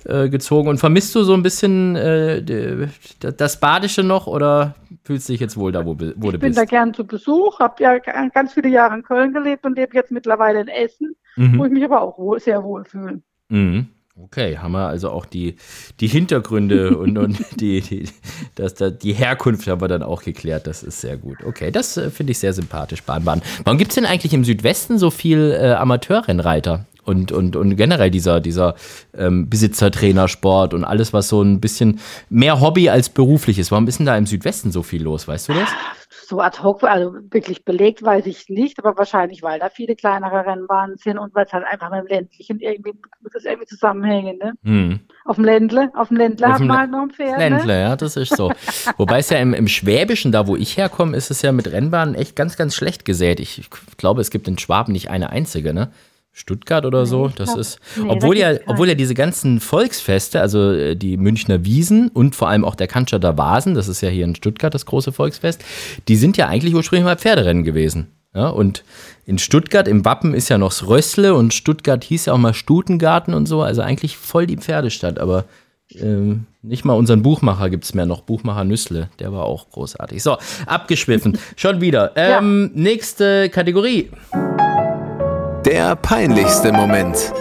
[0.05, 0.69] äh, gezogen.
[0.69, 2.43] Und vermisst du so ein bisschen äh,
[3.19, 6.35] das Badische noch oder fühlst du dich jetzt wohl da, wo, wo du bist?
[6.35, 7.99] Ich bin da gern zu Besuch, habe ja
[8.29, 11.59] ganz viele Jahre in Köln gelebt und lebe jetzt mittlerweile in Essen, mhm.
[11.59, 13.23] wo ich mich aber auch wohl, sehr wohl fühle.
[13.49, 13.89] Mhm.
[14.19, 15.57] Okay, haben wir also auch die,
[16.01, 18.09] die Hintergründe und, und die, die,
[18.55, 20.67] das, das, die Herkunft haben wir dann auch geklärt.
[20.67, 21.39] Das ist sehr gut.
[21.45, 23.43] Okay, das äh, finde ich sehr sympathisch, Bahnbahn.
[23.65, 26.87] Warum gibt es denn eigentlich im Südwesten so viel äh, Amateurrennreiter?
[27.05, 28.75] Und, und, und generell dieser, dieser
[29.17, 32.01] ähm, Besitzertrainersport und alles, was so ein bisschen
[32.31, 33.71] mehr Hobby als beruflich ist.
[33.71, 35.29] Warum ist denn da im Südwesten so viel los?
[35.29, 35.69] Weißt du das?
[36.27, 40.45] So ad hoc, also wirklich belegt weiß ich nicht, aber wahrscheinlich, weil da viele kleinere
[40.45, 42.93] Rennbahnen sind und weil es halt einfach mit dem ländlichen irgendwie,
[43.33, 44.53] das irgendwie zusammenhängen, ne?
[44.65, 45.01] Hm.
[45.25, 47.39] Auf dem Ländle, auf dem Ländle hat man halt noch ein Pferd.
[47.39, 47.49] Ne?
[47.49, 47.81] Ländle, ne?
[47.81, 48.51] ja, das ist so.
[48.97, 52.15] Wobei es ja im, im Schwäbischen, da wo ich herkomme, ist es ja mit Rennbahnen
[52.15, 53.39] echt ganz, ganz schlecht gesät.
[53.41, 55.93] Ich, ich glaube, es gibt in Schwaben nicht eine einzige, ne?
[56.37, 57.29] Stuttgart oder so.
[57.29, 61.65] Das glaub, ist, nee, obwohl ja, obwohl ja diese ganzen Volksfeste, also äh, die Münchner
[61.65, 64.85] Wiesen und vor allem auch der Cannstatter Vasen, das ist ja hier in Stuttgart das
[64.85, 65.65] große Volksfest,
[66.09, 68.09] die sind ja eigentlich ursprünglich mal Pferderennen gewesen.
[68.35, 68.85] Ja, und
[69.25, 72.53] in Stuttgart im Wappen ist ja noch das Rössle und Stuttgart hieß ja auch mal
[72.53, 75.47] Stutengarten und so, also eigentlich voll die Pferdestadt, aber
[75.95, 80.23] ähm, nicht mal unseren Buchmacher gibt es mehr noch, Buchmacher Nüssle, der war auch großartig.
[80.23, 82.13] So, abgeschwiffen, schon wieder.
[82.15, 82.83] Ähm, ja.
[82.83, 84.11] Nächste Kategorie.
[85.67, 87.33] Der peinlichste Moment.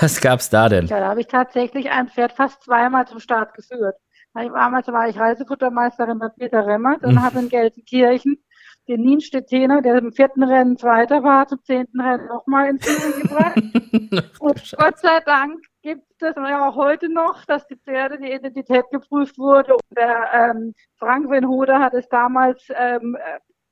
[0.00, 0.86] Was gab's da denn?
[0.86, 3.94] Ja, da habe ich tatsächlich ein Pferd fast zweimal zum Start geführt.
[4.34, 7.22] Damals war ich Reisefuttermeisterin bei Peter Remmert und mhm.
[7.22, 8.42] habe in Gelsenkirchen
[8.88, 13.56] den Nienstedtener, der im vierten Rennen Zweiter war, zum zehnten Rennen nochmal ins Ziel gebracht.
[14.40, 18.86] und Gott sei Dank gibt es ja auch heute noch, dass die Pferde die Identität
[18.90, 19.74] geprüft wurde.
[19.74, 23.16] Und der ähm, Frank Wenhoder hat es damals ähm,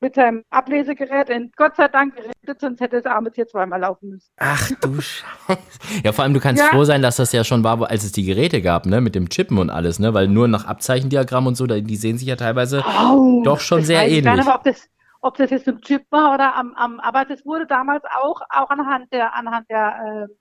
[0.00, 4.10] mit seinem Ablesegerät in Gott sei Dank gerettet, sonst hätte das Arme hier zweimal laufen
[4.10, 4.30] müssen.
[4.38, 5.58] Ach du Scheiße.
[6.04, 6.68] Ja, vor allem du kannst ja.
[6.68, 9.28] froh sein, dass das ja schon war, als es die Geräte gab, ne, mit dem
[9.28, 12.82] Chippen und alles, ne, weil nur nach Abzeichendiagramm und so, die sehen sich ja teilweise
[12.86, 14.18] oh, doch schon sehr ähnlich.
[14.18, 14.88] Ich weiß nicht, ob das,
[15.20, 18.70] ob das jetzt im Chip war oder am, am, aber das wurde damals auch, auch
[18.70, 20.34] anhand der, anhand der, äh,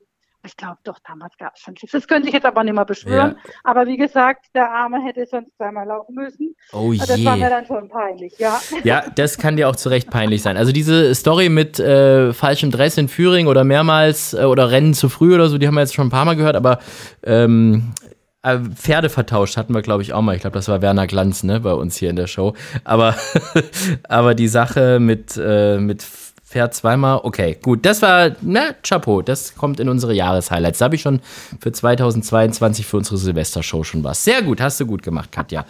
[0.49, 1.91] ich glaube doch, damals gab es schon Chips.
[1.91, 3.35] Das könnte ich jetzt aber nicht mehr beschwören.
[3.37, 3.53] Ja.
[3.63, 6.55] Aber wie gesagt, der Arme hätte sonst zweimal laufen müssen.
[6.73, 6.99] Oh je.
[6.99, 8.59] Das war mir dann schon peinlich, ja.
[8.83, 10.57] Ja, das kann dir auch zu Recht peinlich sein.
[10.57, 15.07] Also diese Story mit äh, falschem Dress in Führing oder mehrmals äh, oder Rennen zu
[15.07, 16.79] früh oder so, die haben wir jetzt schon ein paar Mal gehört, aber
[17.23, 17.93] ähm,
[18.41, 20.35] äh, Pferde vertauscht hatten wir, glaube ich, auch mal.
[20.35, 22.53] Ich glaube, das war Werner Glanz, ne, bei uns hier in der Show.
[22.85, 23.15] Aber,
[24.07, 26.01] aber die Sache mit, äh, mit
[26.49, 27.21] fährt zweimal.
[27.23, 27.85] Okay, gut.
[27.85, 29.21] Das war, na, Chapeau.
[29.21, 30.79] Das kommt in unsere Jahreshighlights.
[30.79, 31.21] Da habe ich schon
[31.61, 34.23] für 2022 für unsere Silvestershow schon was.
[34.23, 35.65] Sehr gut, hast du gut gemacht, Katja.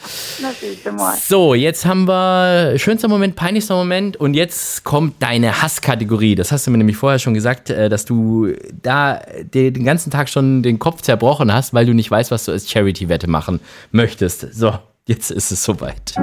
[1.22, 6.36] So, jetzt haben wir schönster Moment, peinlichster Moment und jetzt kommt deine Hasskategorie.
[6.36, 9.20] Das hast du mir nämlich vorher schon gesagt, äh, dass du da
[9.54, 12.70] den ganzen Tag schon den Kopf zerbrochen hast, weil du nicht weißt, was du als
[12.72, 13.60] Charity-Wette machen
[13.92, 14.54] möchtest.
[14.54, 16.16] So, jetzt ist es soweit.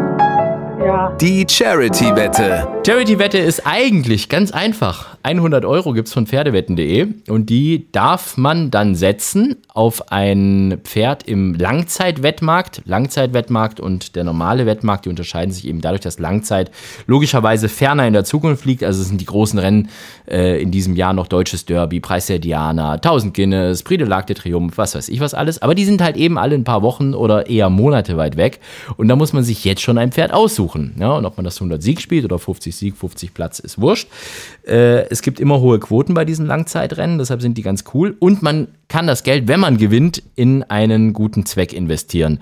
[0.87, 1.11] Ja.
[1.20, 2.68] Die Charity-Wette.
[2.87, 5.16] Charity-Wette ist eigentlich ganz einfach.
[5.27, 11.24] 100 Euro gibt es von Pferdewetten.de und die darf man dann setzen auf ein Pferd
[11.24, 12.83] im Langzeitwettmarkt.
[12.85, 16.70] Langzeitwettmarkt und der normale Wettmarkt, die unterscheiden sich eben dadurch, dass Langzeit
[17.09, 18.85] logischerweise ferner in der Zukunft liegt.
[18.85, 19.89] Also es sind die großen Rennen
[20.31, 24.79] äh, in diesem Jahr noch Deutsches Derby, Preis der Diana, 1000 Guinness, Prix de Triomphe,
[24.79, 25.61] was weiß ich was alles.
[25.61, 28.61] Aber die sind halt eben alle ein paar Wochen oder eher Monate weit weg
[28.97, 30.95] und da muss man sich jetzt schon ein Pferd aussuchen.
[31.01, 34.07] Ja, und ob man das 100 Sieg spielt oder 50 Sieg, 50 Platz, ist wurscht.
[34.64, 38.14] Äh, es gibt immer hohe Quoten bei diesen Langzeitrennen, deshalb sind die ganz cool.
[38.19, 42.39] Und man kann das Geld, wenn man gewinnt, in einen guten Zweck investieren.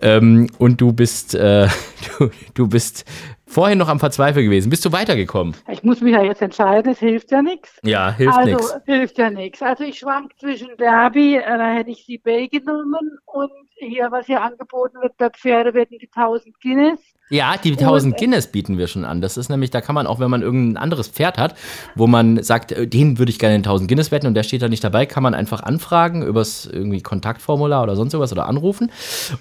[0.00, 1.66] Ähm, und du bist, äh,
[2.18, 3.04] du, du bist
[3.44, 4.70] vorhin noch am Verzweifeln gewesen.
[4.70, 5.56] Bist du weitergekommen?
[5.68, 7.76] Ich muss mich ja jetzt entscheiden, es hilft ja nichts.
[7.82, 8.76] Ja, hilft also, nichts.
[8.86, 9.60] hilft ja nichts.
[9.60, 14.26] Also ich schwank zwischen Derby, äh, da hätte ich sie Bay genommen und hier, was
[14.26, 17.00] hier angeboten wird bei Pferdewetten, die 1000 Guinness.
[17.32, 19.22] Ja, die 1000 Guinness bieten wir schon an.
[19.22, 21.54] Das ist nämlich, da kann man auch, wenn man irgendein anderes Pferd hat,
[21.94, 24.60] wo man sagt, äh, den würde ich gerne in 1000 Guinness wetten und der steht
[24.60, 28.92] da nicht dabei, kann man einfach anfragen übers irgendwie Kontaktformular oder sonst irgendwas oder anrufen.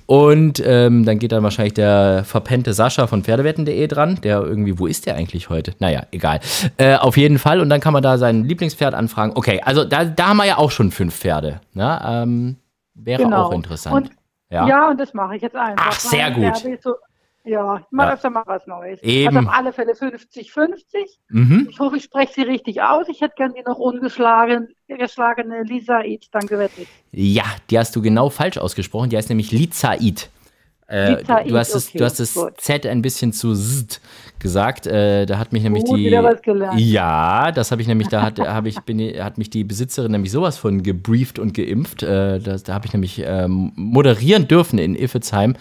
[0.06, 4.88] Und ähm, dann geht dann wahrscheinlich der verpennte Sascha von Pferdewetten.de dran, der irgendwie, wo
[4.88, 5.74] ist der eigentlich heute?
[5.80, 6.40] Naja, egal.
[6.78, 7.60] Äh, auf jeden Fall.
[7.60, 9.34] Und dann kann man da sein Lieblingspferd anfragen.
[9.36, 11.60] Okay, also da, da haben wir ja auch schon fünf Pferde.
[11.74, 12.02] Ne?
[12.06, 12.56] Ähm,
[12.94, 13.48] wäre genau.
[13.48, 13.96] auch interessant.
[13.96, 14.12] Und,
[14.50, 14.66] ja.
[14.66, 15.88] ja, und das mache ich jetzt einfach.
[15.90, 16.56] Ach, sehr gut.
[16.82, 16.96] So,
[17.44, 18.14] ja, ich mache ja.
[18.14, 19.02] öfter mal was Neues.
[19.02, 19.36] Eben.
[19.36, 20.78] Also auf alle Fälle 50-50.
[21.30, 21.68] Mhm.
[21.70, 23.08] Ich hoffe, ich spreche sie richtig aus.
[23.08, 24.68] Ich hätte gerne die noch ungeschlagene
[25.64, 26.88] Lisa Eid dann gewettet.
[27.12, 29.10] Ja, die hast du genau falsch ausgesprochen.
[29.10, 30.30] Die heißt nämlich Lizaid.
[30.92, 34.02] Äh, du, hast okay, du hast das Z ein bisschen zu Z
[34.40, 34.88] gesagt.
[34.88, 36.10] Äh, da hat mich nämlich Gut, die.
[36.78, 40.32] Ja, das habe ich nämlich, da hat, hab ich, bin, hat mich die Besitzerin nämlich
[40.32, 42.04] sowas von gebrieft und geimpft.
[42.04, 45.56] Äh, das, da habe ich nämlich ähm, moderieren dürfen in Iffezheim,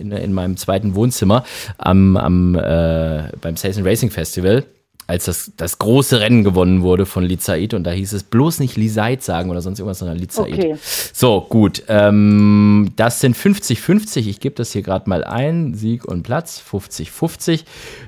[0.00, 1.44] in, in meinem zweiten Wohnzimmer,
[1.78, 4.64] am, am, äh, beim Sales Racing Festival
[5.12, 8.78] als das, das große Rennen gewonnen wurde von Lizaid und da hieß es bloß nicht
[8.78, 10.54] Lizaid sagen oder sonst irgendwas, sondern Lizaid.
[10.54, 10.76] Okay.
[11.12, 11.82] So, gut.
[11.88, 14.26] Ähm, das sind 50-50.
[14.26, 15.74] Ich gebe das hier gerade mal ein.
[15.74, 17.64] Sieg und Platz 50-50.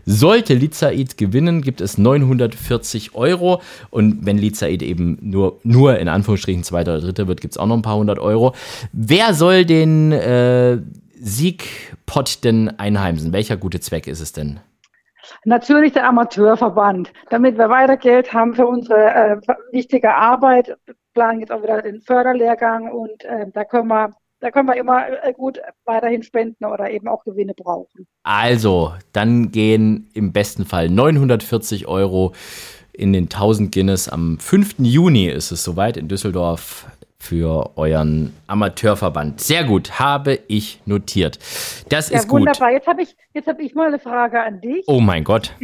[0.07, 6.65] Sollte Lizaid gewinnen, gibt es 940 Euro und wenn Lizaid eben nur, nur in Anführungsstrichen
[6.65, 8.55] zweiter oder dritter wird, gibt es auch noch ein paar hundert Euro.
[8.95, 10.79] Wer soll den äh,
[11.21, 13.35] Siegpot denn einheimsen?
[13.35, 14.61] Welcher gute Zweck ist es denn?
[15.45, 19.37] Natürlich der Amateurverband, damit wir weiter Geld haben für unsere äh,
[19.73, 20.77] wichtige Arbeit.
[20.87, 24.77] Wir planen jetzt auch wieder den Förderlehrgang und äh, da können wir da können wir
[24.77, 28.07] immer äh, gut weiterhin spenden oder eben auch Gewinne brauchen.
[28.25, 32.35] Also, dann gehen im besten Fall 940 Euro
[32.93, 34.09] in den 1000 Guinness.
[34.09, 34.77] Am 5.
[34.79, 36.87] Juni ist es soweit in Düsseldorf
[37.25, 39.41] für euren Amateurverband.
[39.41, 41.39] Sehr gut, habe ich notiert.
[41.89, 42.41] Das ja, ist gut.
[42.41, 42.71] Wunderbar.
[42.71, 43.17] Jetzt habe ich,
[43.47, 44.85] hab ich mal eine Frage an dich.
[44.87, 45.55] Oh mein Gott.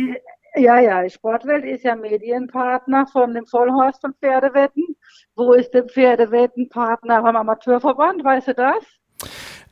[0.56, 4.96] Ja, ja, Sportwelt ist ja Medienpartner von dem Vollhorst von Pferdewetten.
[5.36, 8.24] Wo ist der Pferdewettenpartner beim Amateurverband?
[8.24, 8.82] Weißt du das?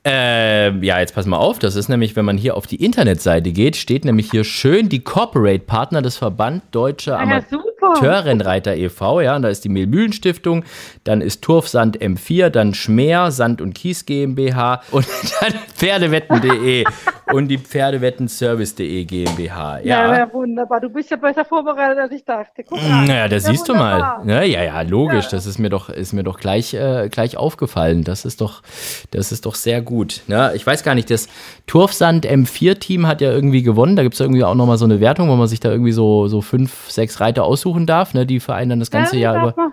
[0.09, 1.59] Äh, ja, jetzt pass mal auf.
[1.59, 5.01] Das ist nämlich, wenn man hier auf die Internetseite geht, steht nämlich hier schön die
[5.01, 9.21] Corporate Partner des Verband Deutscher Amateurrennreiter e.V.
[9.21, 10.65] Ja, und da ist die Mehlmühlen Stiftung,
[11.05, 15.07] dann ist Turfsand M4, dann Schmer Sand und Kies GmbH und
[15.41, 16.85] dann Pferdewetten.de
[17.33, 19.81] und die Pferdewetten-Service.de GmbH.
[19.81, 20.17] Ja.
[20.17, 20.81] ja, wunderbar.
[20.81, 22.65] Du bist ja besser vorbereitet, als ich dachte.
[22.65, 23.07] Guck mal.
[23.07, 24.21] Naja, das ja, siehst wunderbar.
[24.21, 24.35] du mal.
[24.35, 25.25] Ja, ja, ja, logisch.
[25.25, 25.31] Ja.
[25.33, 28.05] Das ist mir doch, ist mir doch gleich, äh, gleich aufgefallen.
[28.05, 28.63] Das ist doch,
[29.11, 29.98] das ist doch sehr gut.
[30.29, 31.29] Ja, ich weiß gar nicht, das
[31.67, 33.97] Turfsand M4-Team hat ja irgendwie gewonnen.
[33.97, 36.29] Da gibt es irgendwie auch nochmal so eine Wertung, wo man sich da irgendwie so,
[36.29, 39.55] so fünf, sechs Reiter aussuchen darf, ne, die Vereine dann das ganze Jahr über.
[39.57, 39.73] Man.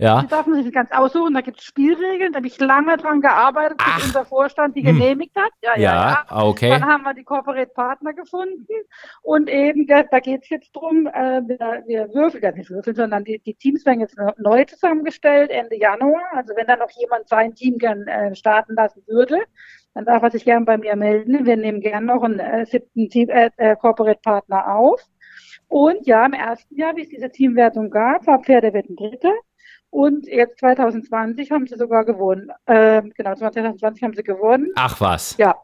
[0.00, 0.22] Ja.
[0.22, 1.34] Die darf man sich ganz aussuchen.
[1.34, 2.32] Da gibt es Spielregeln.
[2.32, 4.98] Da habe ich lange dran gearbeitet, bis unser Vorstand die hm.
[4.98, 5.50] genehmigt hat.
[5.62, 6.42] Ja, ja, ja.
[6.42, 6.70] okay.
[6.70, 8.66] Dann haben wir die Corporate Partner gefunden.
[9.22, 13.24] Und eben, da geht es jetzt drum, äh, wir, wir würfeln, ja nicht würfeln, sondern
[13.24, 16.22] die, die Teams werden jetzt neu zusammengestellt, Ende Januar.
[16.34, 19.38] Also wenn da noch jemand sein Team gern äh, starten lassen würde,
[19.92, 21.44] dann darf er sich gern bei mir melden.
[21.44, 25.02] Wir nehmen gern noch einen äh, siebten Team, äh, äh, Corporate Partner auf.
[25.68, 29.30] Und ja, im ersten Jahr, wie es diese Teamwertung gab, war Pferdewetten Dritte.
[29.90, 32.50] Und jetzt 2020 haben sie sogar gewonnen.
[32.66, 34.70] Ähm, genau, 2020 haben sie gewonnen.
[34.76, 35.36] Ach was.
[35.36, 35.56] Ja.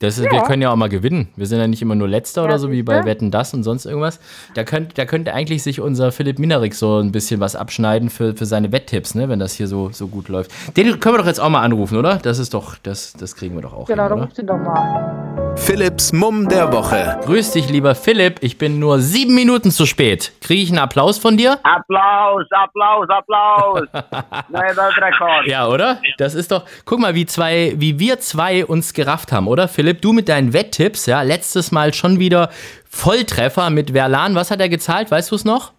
[0.00, 0.32] Das ist, ja.
[0.32, 1.28] Wir können ja auch mal gewinnen.
[1.36, 3.64] Wir sind ja nicht immer nur Letzter ja, oder so wie bei Wetten das und
[3.64, 4.18] sonst irgendwas.
[4.54, 8.34] Da könnte, da könnte eigentlich sich unser Philipp Minarik so ein bisschen was abschneiden für,
[8.34, 10.52] für seine Wetttipps, ne, wenn das hier so, so gut läuft.
[10.74, 12.16] Den können wir doch jetzt auch mal anrufen, oder?
[12.16, 13.86] Das ist doch, das, das kriegen wir doch auch.
[13.88, 15.29] Genau, hin, dann rufst ihn doch mal.
[15.60, 17.20] Philipps Mumm der Woche.
[17.26, 18.38] Grüß dich, lieber Philipp.
[18.40, 20.32] Ich bin nur sieben Minuten zu spät.
[20.40, 21.58] Kriege ich einen Applaus von dir?
[21.62, 23.82] Applaus, Applaus, Applaus.
[24.48, 25.46] Neuer Weltrekord.
[25.46, 26.00] Ja, oder?
[26.18, 26.64] Das ist doch.
[26.86, 29.68] Guck mal, wie zwei, wie wir zwei uns gerafft haben, oder?
[29.68, 32.48] Philipp, du mit deinen Wetttipps, ja, letztes Mal schon wieder
[32.88, 34.34] Volltreffer mit Verlan.
[34.34, 35.10] Was hat er gezahlt?
[35.10, 35.72] Weißt du es noch?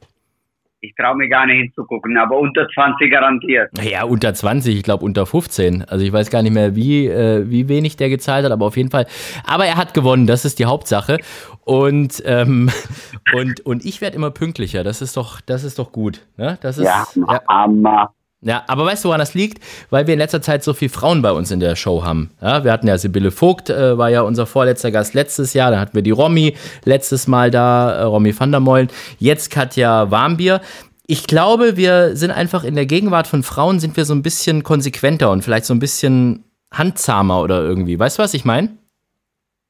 [0.84, 3.69] Ich traue mir gar nicht hinzugucken, aber unter 20 garantiert.
[3.84, 5.84] Ja, unter 20, ich glaube unter 15.
[5.84, 8.77] Also ich weiß gar nicht mehr, wie, äh, wie wenig der gezahlt hat, aber auf
[8.77, 9.05] jeden Fall.
[9.45, 11.19] Aber er hat gewonnen, das ist die Hauptsache.
[11.65, 12.71] Und, ähm,
[13.34, 14.84] und, und ich werde immer pünktlicher.
[14.84, 16.25] Das ist doch, das ist doch gut.
[16.38, 16.57] Ne?
[16.61, 17.41] Das ist, ja, ja.
[17.47, 18.15] Hammer.
[18.43, 19.63] Ja, aber weißt du, woran das liegt?
[19.91, 22.31] Weil wir in letzter Zeit so viele Frauen bei uns in der Show haben.
[22.41, 25.69] Ja, wir hatten ja Sibylle Vogt, äh, war ja unser vorletzter Gast letztes Jahr.
[25.69, 28.89] Dann hatten wir die Romy letztes Mal da, äh, Romy van der Meulen.
[29.19, 30.61] Jetzt Katja Warmbier.
[31.05, 34.63] Ich glaube, wir sind einfach in der Gegenwart von Frauen sind wir so ein bisschen
[34.63, 37.99] konsequenter und vielleicht so ein bisschen handzahmer oder irgendwie.
[37.99, 38.69] Weißt du, was ich meine?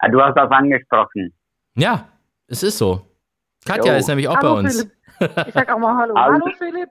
[0.02, 1.34] Ja, du hast das angesprochen.
[1.76, 2.06] Ja,
[2.48, 3.02] es ist so.
[3.66, 4.00] Katja jo.
[4.00, 4.76] ist nämlich auch hallo, bei uns.
[5.18, 5.48] Philipp.
[5.48, 6.16] Ich sag auch mal Hallo.
[6.16, 6.90] Hallo, hallo Philipp.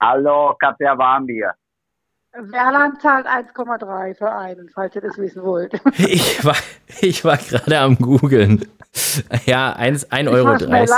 [0.00, 1.52] Hallo, Katja Warmbier.
[2.32, 5.72] Werland zahlt 1,3 für einen, falls ihr das wissen wollt.
[5.96, 6.56] Ich war,
[7.00, 8.66] ich war gerade am googeln.
[9.46, 10.56] Ja, 1,30 Euro.
[10.56, 10.96] 30.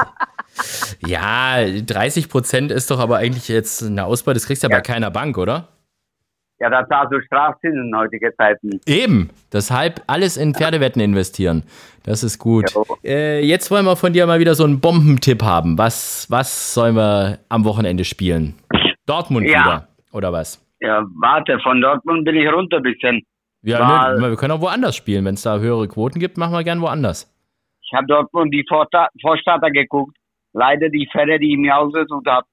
[1.06, 4.34] Ja, 30 Prozent ist doch aber eigentlich jetzt eine Ausbeute.
[4.34, 5.68] Das kriegst du ja, ja bei keiner Bank, oder?
[6.60, 8.80] Ja, da zahlst du Strafzinsen in heutigen Zeiten.
[8.86, 9.30] Eben.
[9.52, 11.62] Deshalb alles in Pferdewetten investieren.
[12.02, 12.74] Das ist gut.
[13.04, 15.78] Äh, jetzt wollen wir von dir mal wieder so einen Bombentipp haben.
[15.78, 18.54] Was, was sollen wir am Wochenende spielen?
[19.08, 19.64] Dortmund ja.
[19.64, 20.64] wieder, oder was?
[20.80, 23.22] Ja, warte, von Dortmund bin ich runter ein bisschen.
[23.62, 25.24] Ja, ne, wir können auch woanders spielen.
[25.24, 27.34] Wenn es da höhere Quoten gibt, machen wir gern woanders.
[27.82, 30.16] Ich habe Dortmund die Vorstatter geguckt.
[30.52, 32.46] Leider die Pferde, die ich mir ausgesucht habe,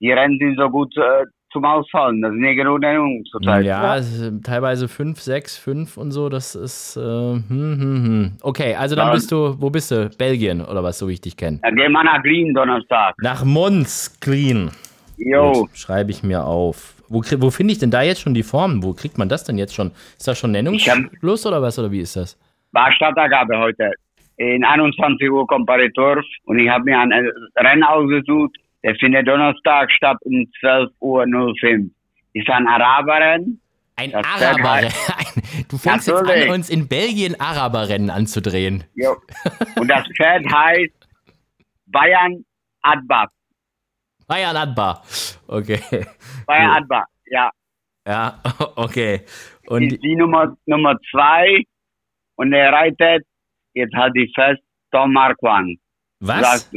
[0.00, 2.22] die Rennen sind so gut äh, zum Ausfallen.
[2.22, 3.64] Das ist eine Genugtuung zurzeit.
[3.64, 4.00] Ja,
[4.42, 6.28] teilweise 5, 6, 5 und so.
[6.28, 6.96] Das ist.
[6.96, 8.32] Äh, hm, hm, hm.
[8.42, 9.14] Okay, also dann ja.
[9.14, 9.60] bist du.
[9.60, 10.10] Wo bist du?
[10.18, 11.60] Belgien oder was, so wie ich dich kenne?
[11.62, 13.14] Dann gehen wir nach Glien Donnerstag.
[13.20, 14.70] Nach Mons, Glien.
[15.16, 15.68] Jo.
[15.74, 16.94] Schreibe ich mir auf.
[17.08, 18.82] Wo, wo finde ich denn da jetzt schon die Formen?
[18.82, 19.92] Wo kriegt man das denn jetzt schon?
[20.18, 21.78] Ist das schon Nennungsschluss oder was?
[21.78, 22.38] Oder wie ist das?
[22.72, 23.92] War Stadtergabe heute.
[24.36, 27.12] In 21 Uhr kommt Paritorf und ich habe mir ein
[27.56, 28.56] Rennen ausgesucht
[28.86, 31.90] der findet Donnerstag statt um 12.05 Uhr.
[32.34, 33.60] Ist ein Araberrennen.
[33.96, 34.92] Ein Araberrennen?
[35.68, 38.84] Du fängst jetzt an, uns in Belgien Araberrennen anzudrehen.
[38.94, 39.16] Jo.
[39.76, 40.94] Und das Pferd heißt
[41.86, 42.44] Bayern
[42.82, 43.26] Adba.
[44.26, 45.02] Bayern Adba.
[45.46, 45.80] Okay.
[46.46, 46.76] Bayern cool.
[46.76, 47.50] Adba, ja.
[48.06, 48.38] Ja,
[48.76, 49.20] okay.
[49.68, 51.62] Und ist die Nummer, Nummer zwei
[52.36, 53.24] und er reitet,
[53.74, 54.62] jetzt halte ich fest,
[54.92, 55.78] Tom Marquand.
[56.20, 56.40] Was?
[56.40, 56.72] Sagst,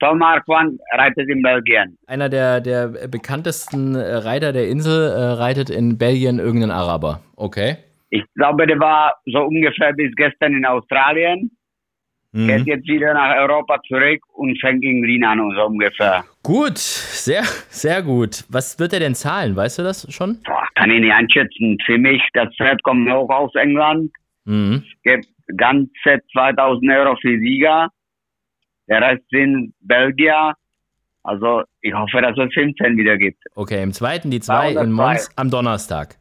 [0.00, 1.96] Tom Marquand reitet in Belgien.
[2.08, 7.20] Einer der, der bekanntesten äh, Reiter der Insel äh, reitet in Belgien irgendeinen Araber.
[7.36, 7.76] Okay.
[8.10, 11.50] Ich glaube, der war so ungefähr bis gestern in Australien.
[12.32, 12.48] Mhm.
[12.48, 16.24] Geht jetzt wieder nach Europa zurück und fängt in Wien an, so ungefähr.
[16.42, 18.44] Gut, sehr, sehr gut.
[18.48, 19.54] Was wird er denn zahlen?
[19.54, 20.38] Weißt du das schon?
[20.44, 21.76] Boah, kann ich nicht einschätzen.
[21.84, 24.10] Für mich, das Pferd kommt hoch aus England.
[24.46, 24.82] Mhm.
[25.02, 27.88] Gibt ganze 2000 Euro für Sieger.
[28.88, 30.54] Der Rest sind Belgier.
[31.24, 33.42] Also ich hoffe, dass es 15 wieder gibt.
[33.54, 36.16] Okay, im zweiten die zwei in Mons am Donnerstag.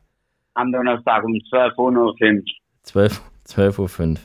[0.55, 2.43] Am Donnerstag um 12.05 Uhr.
[2.83, 3.79] 12, 12.05
[4.11, 4.17] Uhr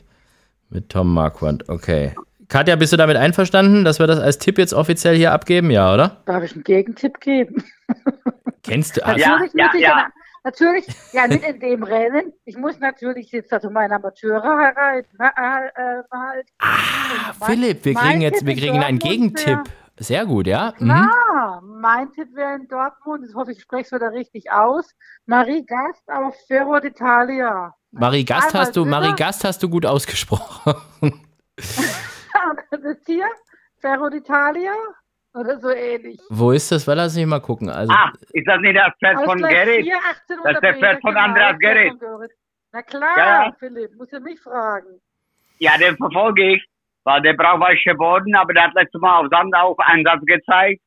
[0.70, 2.14] mit Tom Marquardt, okay.
[2.48, 5.70] Katja, bist du damit einverstanden, dass wir das als Tipp jetzt offiziell hier abgeben?
[5.70, 6.18] Ja, oder?
[6.26, 7.64] Darf ich einen Gegentipp geben?
[8.62, 9.00] Kennst du?
[9.06, 10.06] Natürlich, ja, ja, ja.
[10.44, 12.32] natürlich, ja, nicht in dem Rennen.
[12.44, 14.42] Ich muss natürlich jetzt also meine Amateure
[14.76, 15.16] halten.
[15.18, 16.02] Äh,
[16.58, 19.64] ah, Philipp, wir kriegen jetzt, wir kriegen einen Gegentipp.
[19.98, 20.72] Sehr gut, ja.
[20.78, 20.84] Mhm.
[20.84, 24.94] Klar, mein Tipp wäre in Dortmund, ich hoffe, ich spreche es wieder richtig aus.
[25.24, 27.72] Marie Gast auf Ferro d'Italia.
[27.98, 30.74] Marie Gast hast du, Marie Gast hast du gut ausgesprochen.
[32.70, 33.26] das hier,
[33.80, 34.74] Ferro d'Italia
[35.34, 36.20] oder so ähnlich.
[36.28, 36.86] Wo ist das?
[36.86, 37.70] Weil lass mich mal gucken.
[37.70, 39.86] Also, ah, ist das nicht das Pferd von Gerrit?
[40.44, 41.94] Das ist der Pferd von Andreas Gerrit.
[42.72, 43.52] Na klar, ja.
[43.58, 45.00] Philipp, muss ja mich fragen.
[45.58, 46.66] Ja, den verfolge ich,
[47.04, 50.82] weil der braucht weiche Boden, aber der hat letztes Mal auf Sand auch Einsatz gezeigt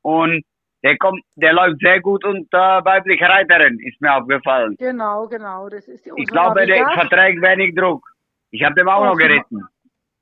[0.00, 0.42] und
[0.84, 4.76] der kommt, der läuft sehr gut unter äh, weibliche Reiterin, ist mir aufgefallen.
[4.78, 8.06] Genau, genau, das ist die Ich glaube, der verträgt wenig Druck.
[8.50, 9.62] Ich habe dem auch oh, noch geritten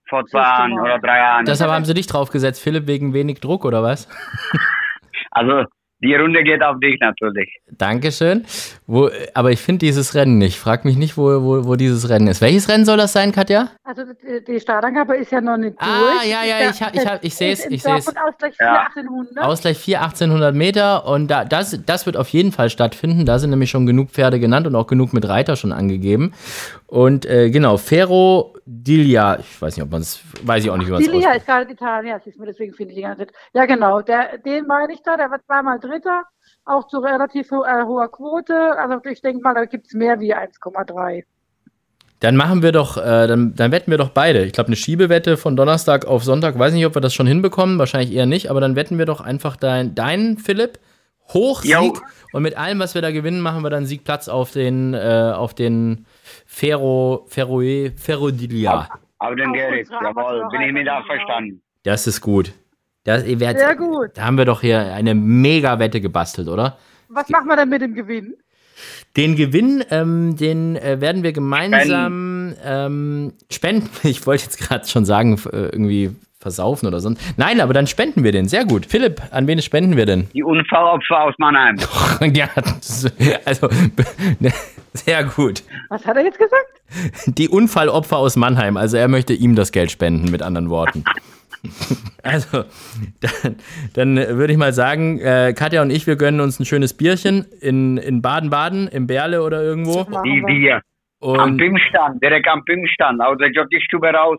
[0.08, 1.44] vor zwei Jahren oder drei Jahren.
[1.44, 4.08] Deshalb haben sie dich draufgesetzt, Philipp, wegen wenig Druck oder was?
[5.32, 5.64] also
[6.02, 7.48] die Runde geht auf dich natürlich.
[7.78, 8.44] Dankeschön.
[8.86, 10.58] Wo, aber ich finde dieses Rennen nicht.
[10.58, 12.40] Frag mich nicht, wo, wo, wo dieses Rennen ist.
[12.40, 13.68] Welches Rennen soll das sein, Katja?
[13.84, 14.02] Also
[14.48, 16.20] die Startangabe ist ja noch nicht ah, durch.
[16.20, 17.66] Ah, ja, ja, ich, ich, ich, ich sehe es.
[17.66, 18.08] Ich sehe es.
[18.08, 18.80] Ausgleich 4, ja.
[18.86, 19.44] 1800.
[19.44, 21.06] Ausgleich 4, 1800 Meter.
[21.06, 23.24] Und da, das, das wird auf jeden Fall stattfinden.
[23.24, 26.32] Da sind nämlich schon genug Pferde genannt und auch genug mit Reiter schon angegeben.
[26.88, 30.86] Und äh, genau, Ferro Dilia, ich weiß nicht, ob man es, weiß ich auch nicht,
[30.86, 33.34] wie man es Dilia ist gerade Italien, deswegen finde ich die ganze Zeit.
[33.54, 36.22] Ja, genau, der, den meine ich da, der wird zweimal Dritter,
[36.64, 38.54] auch zu relativ äh, hoher Quote.
[38.78, 41.24] Also ich denke mal, da gibt es mehr wie 1,3.
[42.20, 44.44] Dann machen wir doch, äh, dann, dann wetten wir doch beide.
[44.44, 47.80] Ich glaube, eine Schiebewette von Donnerstag auf Sonntag, weiß nicht, ob wir das schon hinbekommen,
[47.80, 50.78] wahrscheinlich eher nicht, aber dann wetten wir doch einfach deinen, dein, Philipp,
[51.32, 52.00] Hochsieg.
[52.32, 55.54] Und mit allem, was wir da gewinnen, machen wir dann Siegplatz auf den, äh, auf
[55.54, 56.06] den
[56.46, 58.88] Ferro, Ferroe, Ferrodilia.
[59.18, 61.62] Aber den Gerrit, jawohl, bin ich mir da verstanden.
[61.84, 62.52] Das ist gut.
[63.04, 64.10] Das, werdet, Sehr gut.
[64.14, 66.78] Da haben wir doch hier eine Mega-Wette gebastelt, oder?
[67.08, 68.36] Was machen wir denn mit dem Gewinn?
[69.16, 72.56] Den Gewinn, ähm, den äh, werden wir gemeinsam spenden.
[72.64, 73.90] Ähm, spenden.
[74.04, 77.22] Ich wollte jetzt gerade schon sagen, äh, irgendwie versaufen oder sonst.
[77.36, 78.48] Nein, aber dann spenden wir den.
[78.48, 78.86] Sehr gut.
[78.86, 80.28] Philipp, an wen spenden wir denn?
[80.34, 81.76] Die Unfallopfer aus Mannheim.
[82.34, 82.48] ja,
[83.44, 83.68] also
[84.92, 85.62] sehr gut.
[85.88, 86.82] Was hat er jetzt gesagt?
[87.26, 88.76] Die Unfallopfer aus Mannheim.
[88.76, 91.04] Also er möchte ihm das Geld spenden, mit anderen Worten.
[92.24, 92.64] Also,
[93.20, 93.56] dann,
[93.94, 97.46] dann würde ich mal sagen, äh, Katja und ich, wir gönnen uns ein schönes Bierchen
[97.60, 100.04] in, in Baden-Baden, im Berle oder irgendwo.
[100.24, 100.82] Die Bier.
[101.20, 104.38] Und am Pimmstand, direkt am Pimmstand, aus der Jockeystube raus.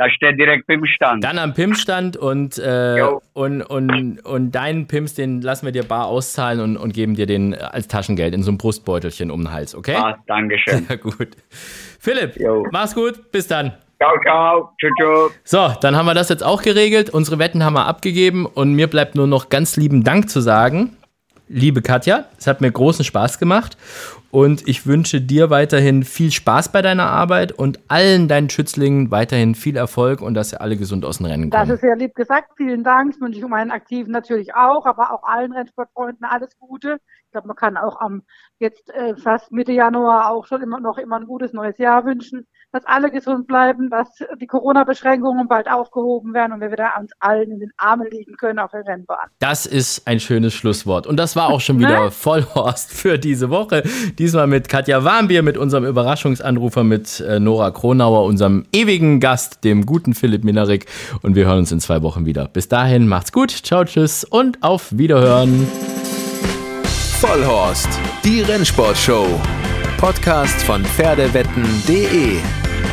[0.00, 1.22] Da steht direkt Pimmstand.
[1.22, 6.06] Dann am Pimmstand und, äh, und, und, und deinen Pims, den lassen wir dir bar
[6.06, 9.74] auszahlen und, und geben dir den als Taschengeld in so einem Brustbeutelchen um den Hals,
[9.74, 9.96] okay?
[9.96, 10.84] Ah, Dankeschön.
[10.88, 11.36] Sehr gut.
[11.98, 12.66] Philipp, jo.
[12.72, 13.74] mach's gut, bis dann.
[13.98, 14.70] Ciao, ciao.
[14.80, 15.40] Tschüss, tschüss.
[15.44, 17.10] So, dann haben wir das jetzt auch geregelt.
[17.10, 20.96] Unsere Wetten haben wir abgegeben und mir bleibt nur noch ganz lieben Dank zu sagen.
[21.46, 23.76] Liebe Katja, es hat mir großen Spaß gemacht
[24.30, 29.54] und ich wünsche dir weiterhin viel Spaß bei deiner Arbeit und allen deinen Schützlingen weiterhin
[29.54, 31.66] viel Erfolg und dass sie alle gesund aus dem Rennen kommen.
[31.66, 32.52] Das ist sehr lieb gesagt.
[32.56, 33.12] Vielen Dank.
[33.12, 37.00] Das wünsche ich meinen Aktiven natürlich auch, aber auch allen Rennsportfreunden alles Gute.
[37.24, 38.22] Ich glaube, man kann auch am
[38.58, 42.46] jetzt äh, fast Mitte Januar auch schon immer noch immer ein gutes neues Jahr wünschen
[42.72, 44.08] dass alle gesund bleiben, dass
[44.40, 48.58] die Corona-Beschränkungen bald aufgehoben werden und wir wieder uns allen in den Armen liegen können
[48.58, 49.28] auf der Rennbahn.
[49.40, 51.06] Das ist ein schönes Schlusswort.
[51.06, 52.10] Und das war auch schon wieder ne?
[52.10, 53.82] Vollhorst für diese Woche.
[54.18, 59.84] Diesmal mit Katja Warmbier, mit unserem Überraschungsanrufer, mit äh, Nora Kronauer, unserem ewigen Gast, dem
[59.86, 60.86] guten Philipp Minarik.
[61.22, 62.48] Und wir hören uns in zwei Wochen wieder.
[62.48, 65.66] Bis dahin, macht's gut, ciao, tschüss und auf Wiederhören.
[67.20, 67.88] Vollhorst,
[68.24, 69.26] die Rennsportshow.
[69.98, 72.59] Podcast von Pferdewetten.de.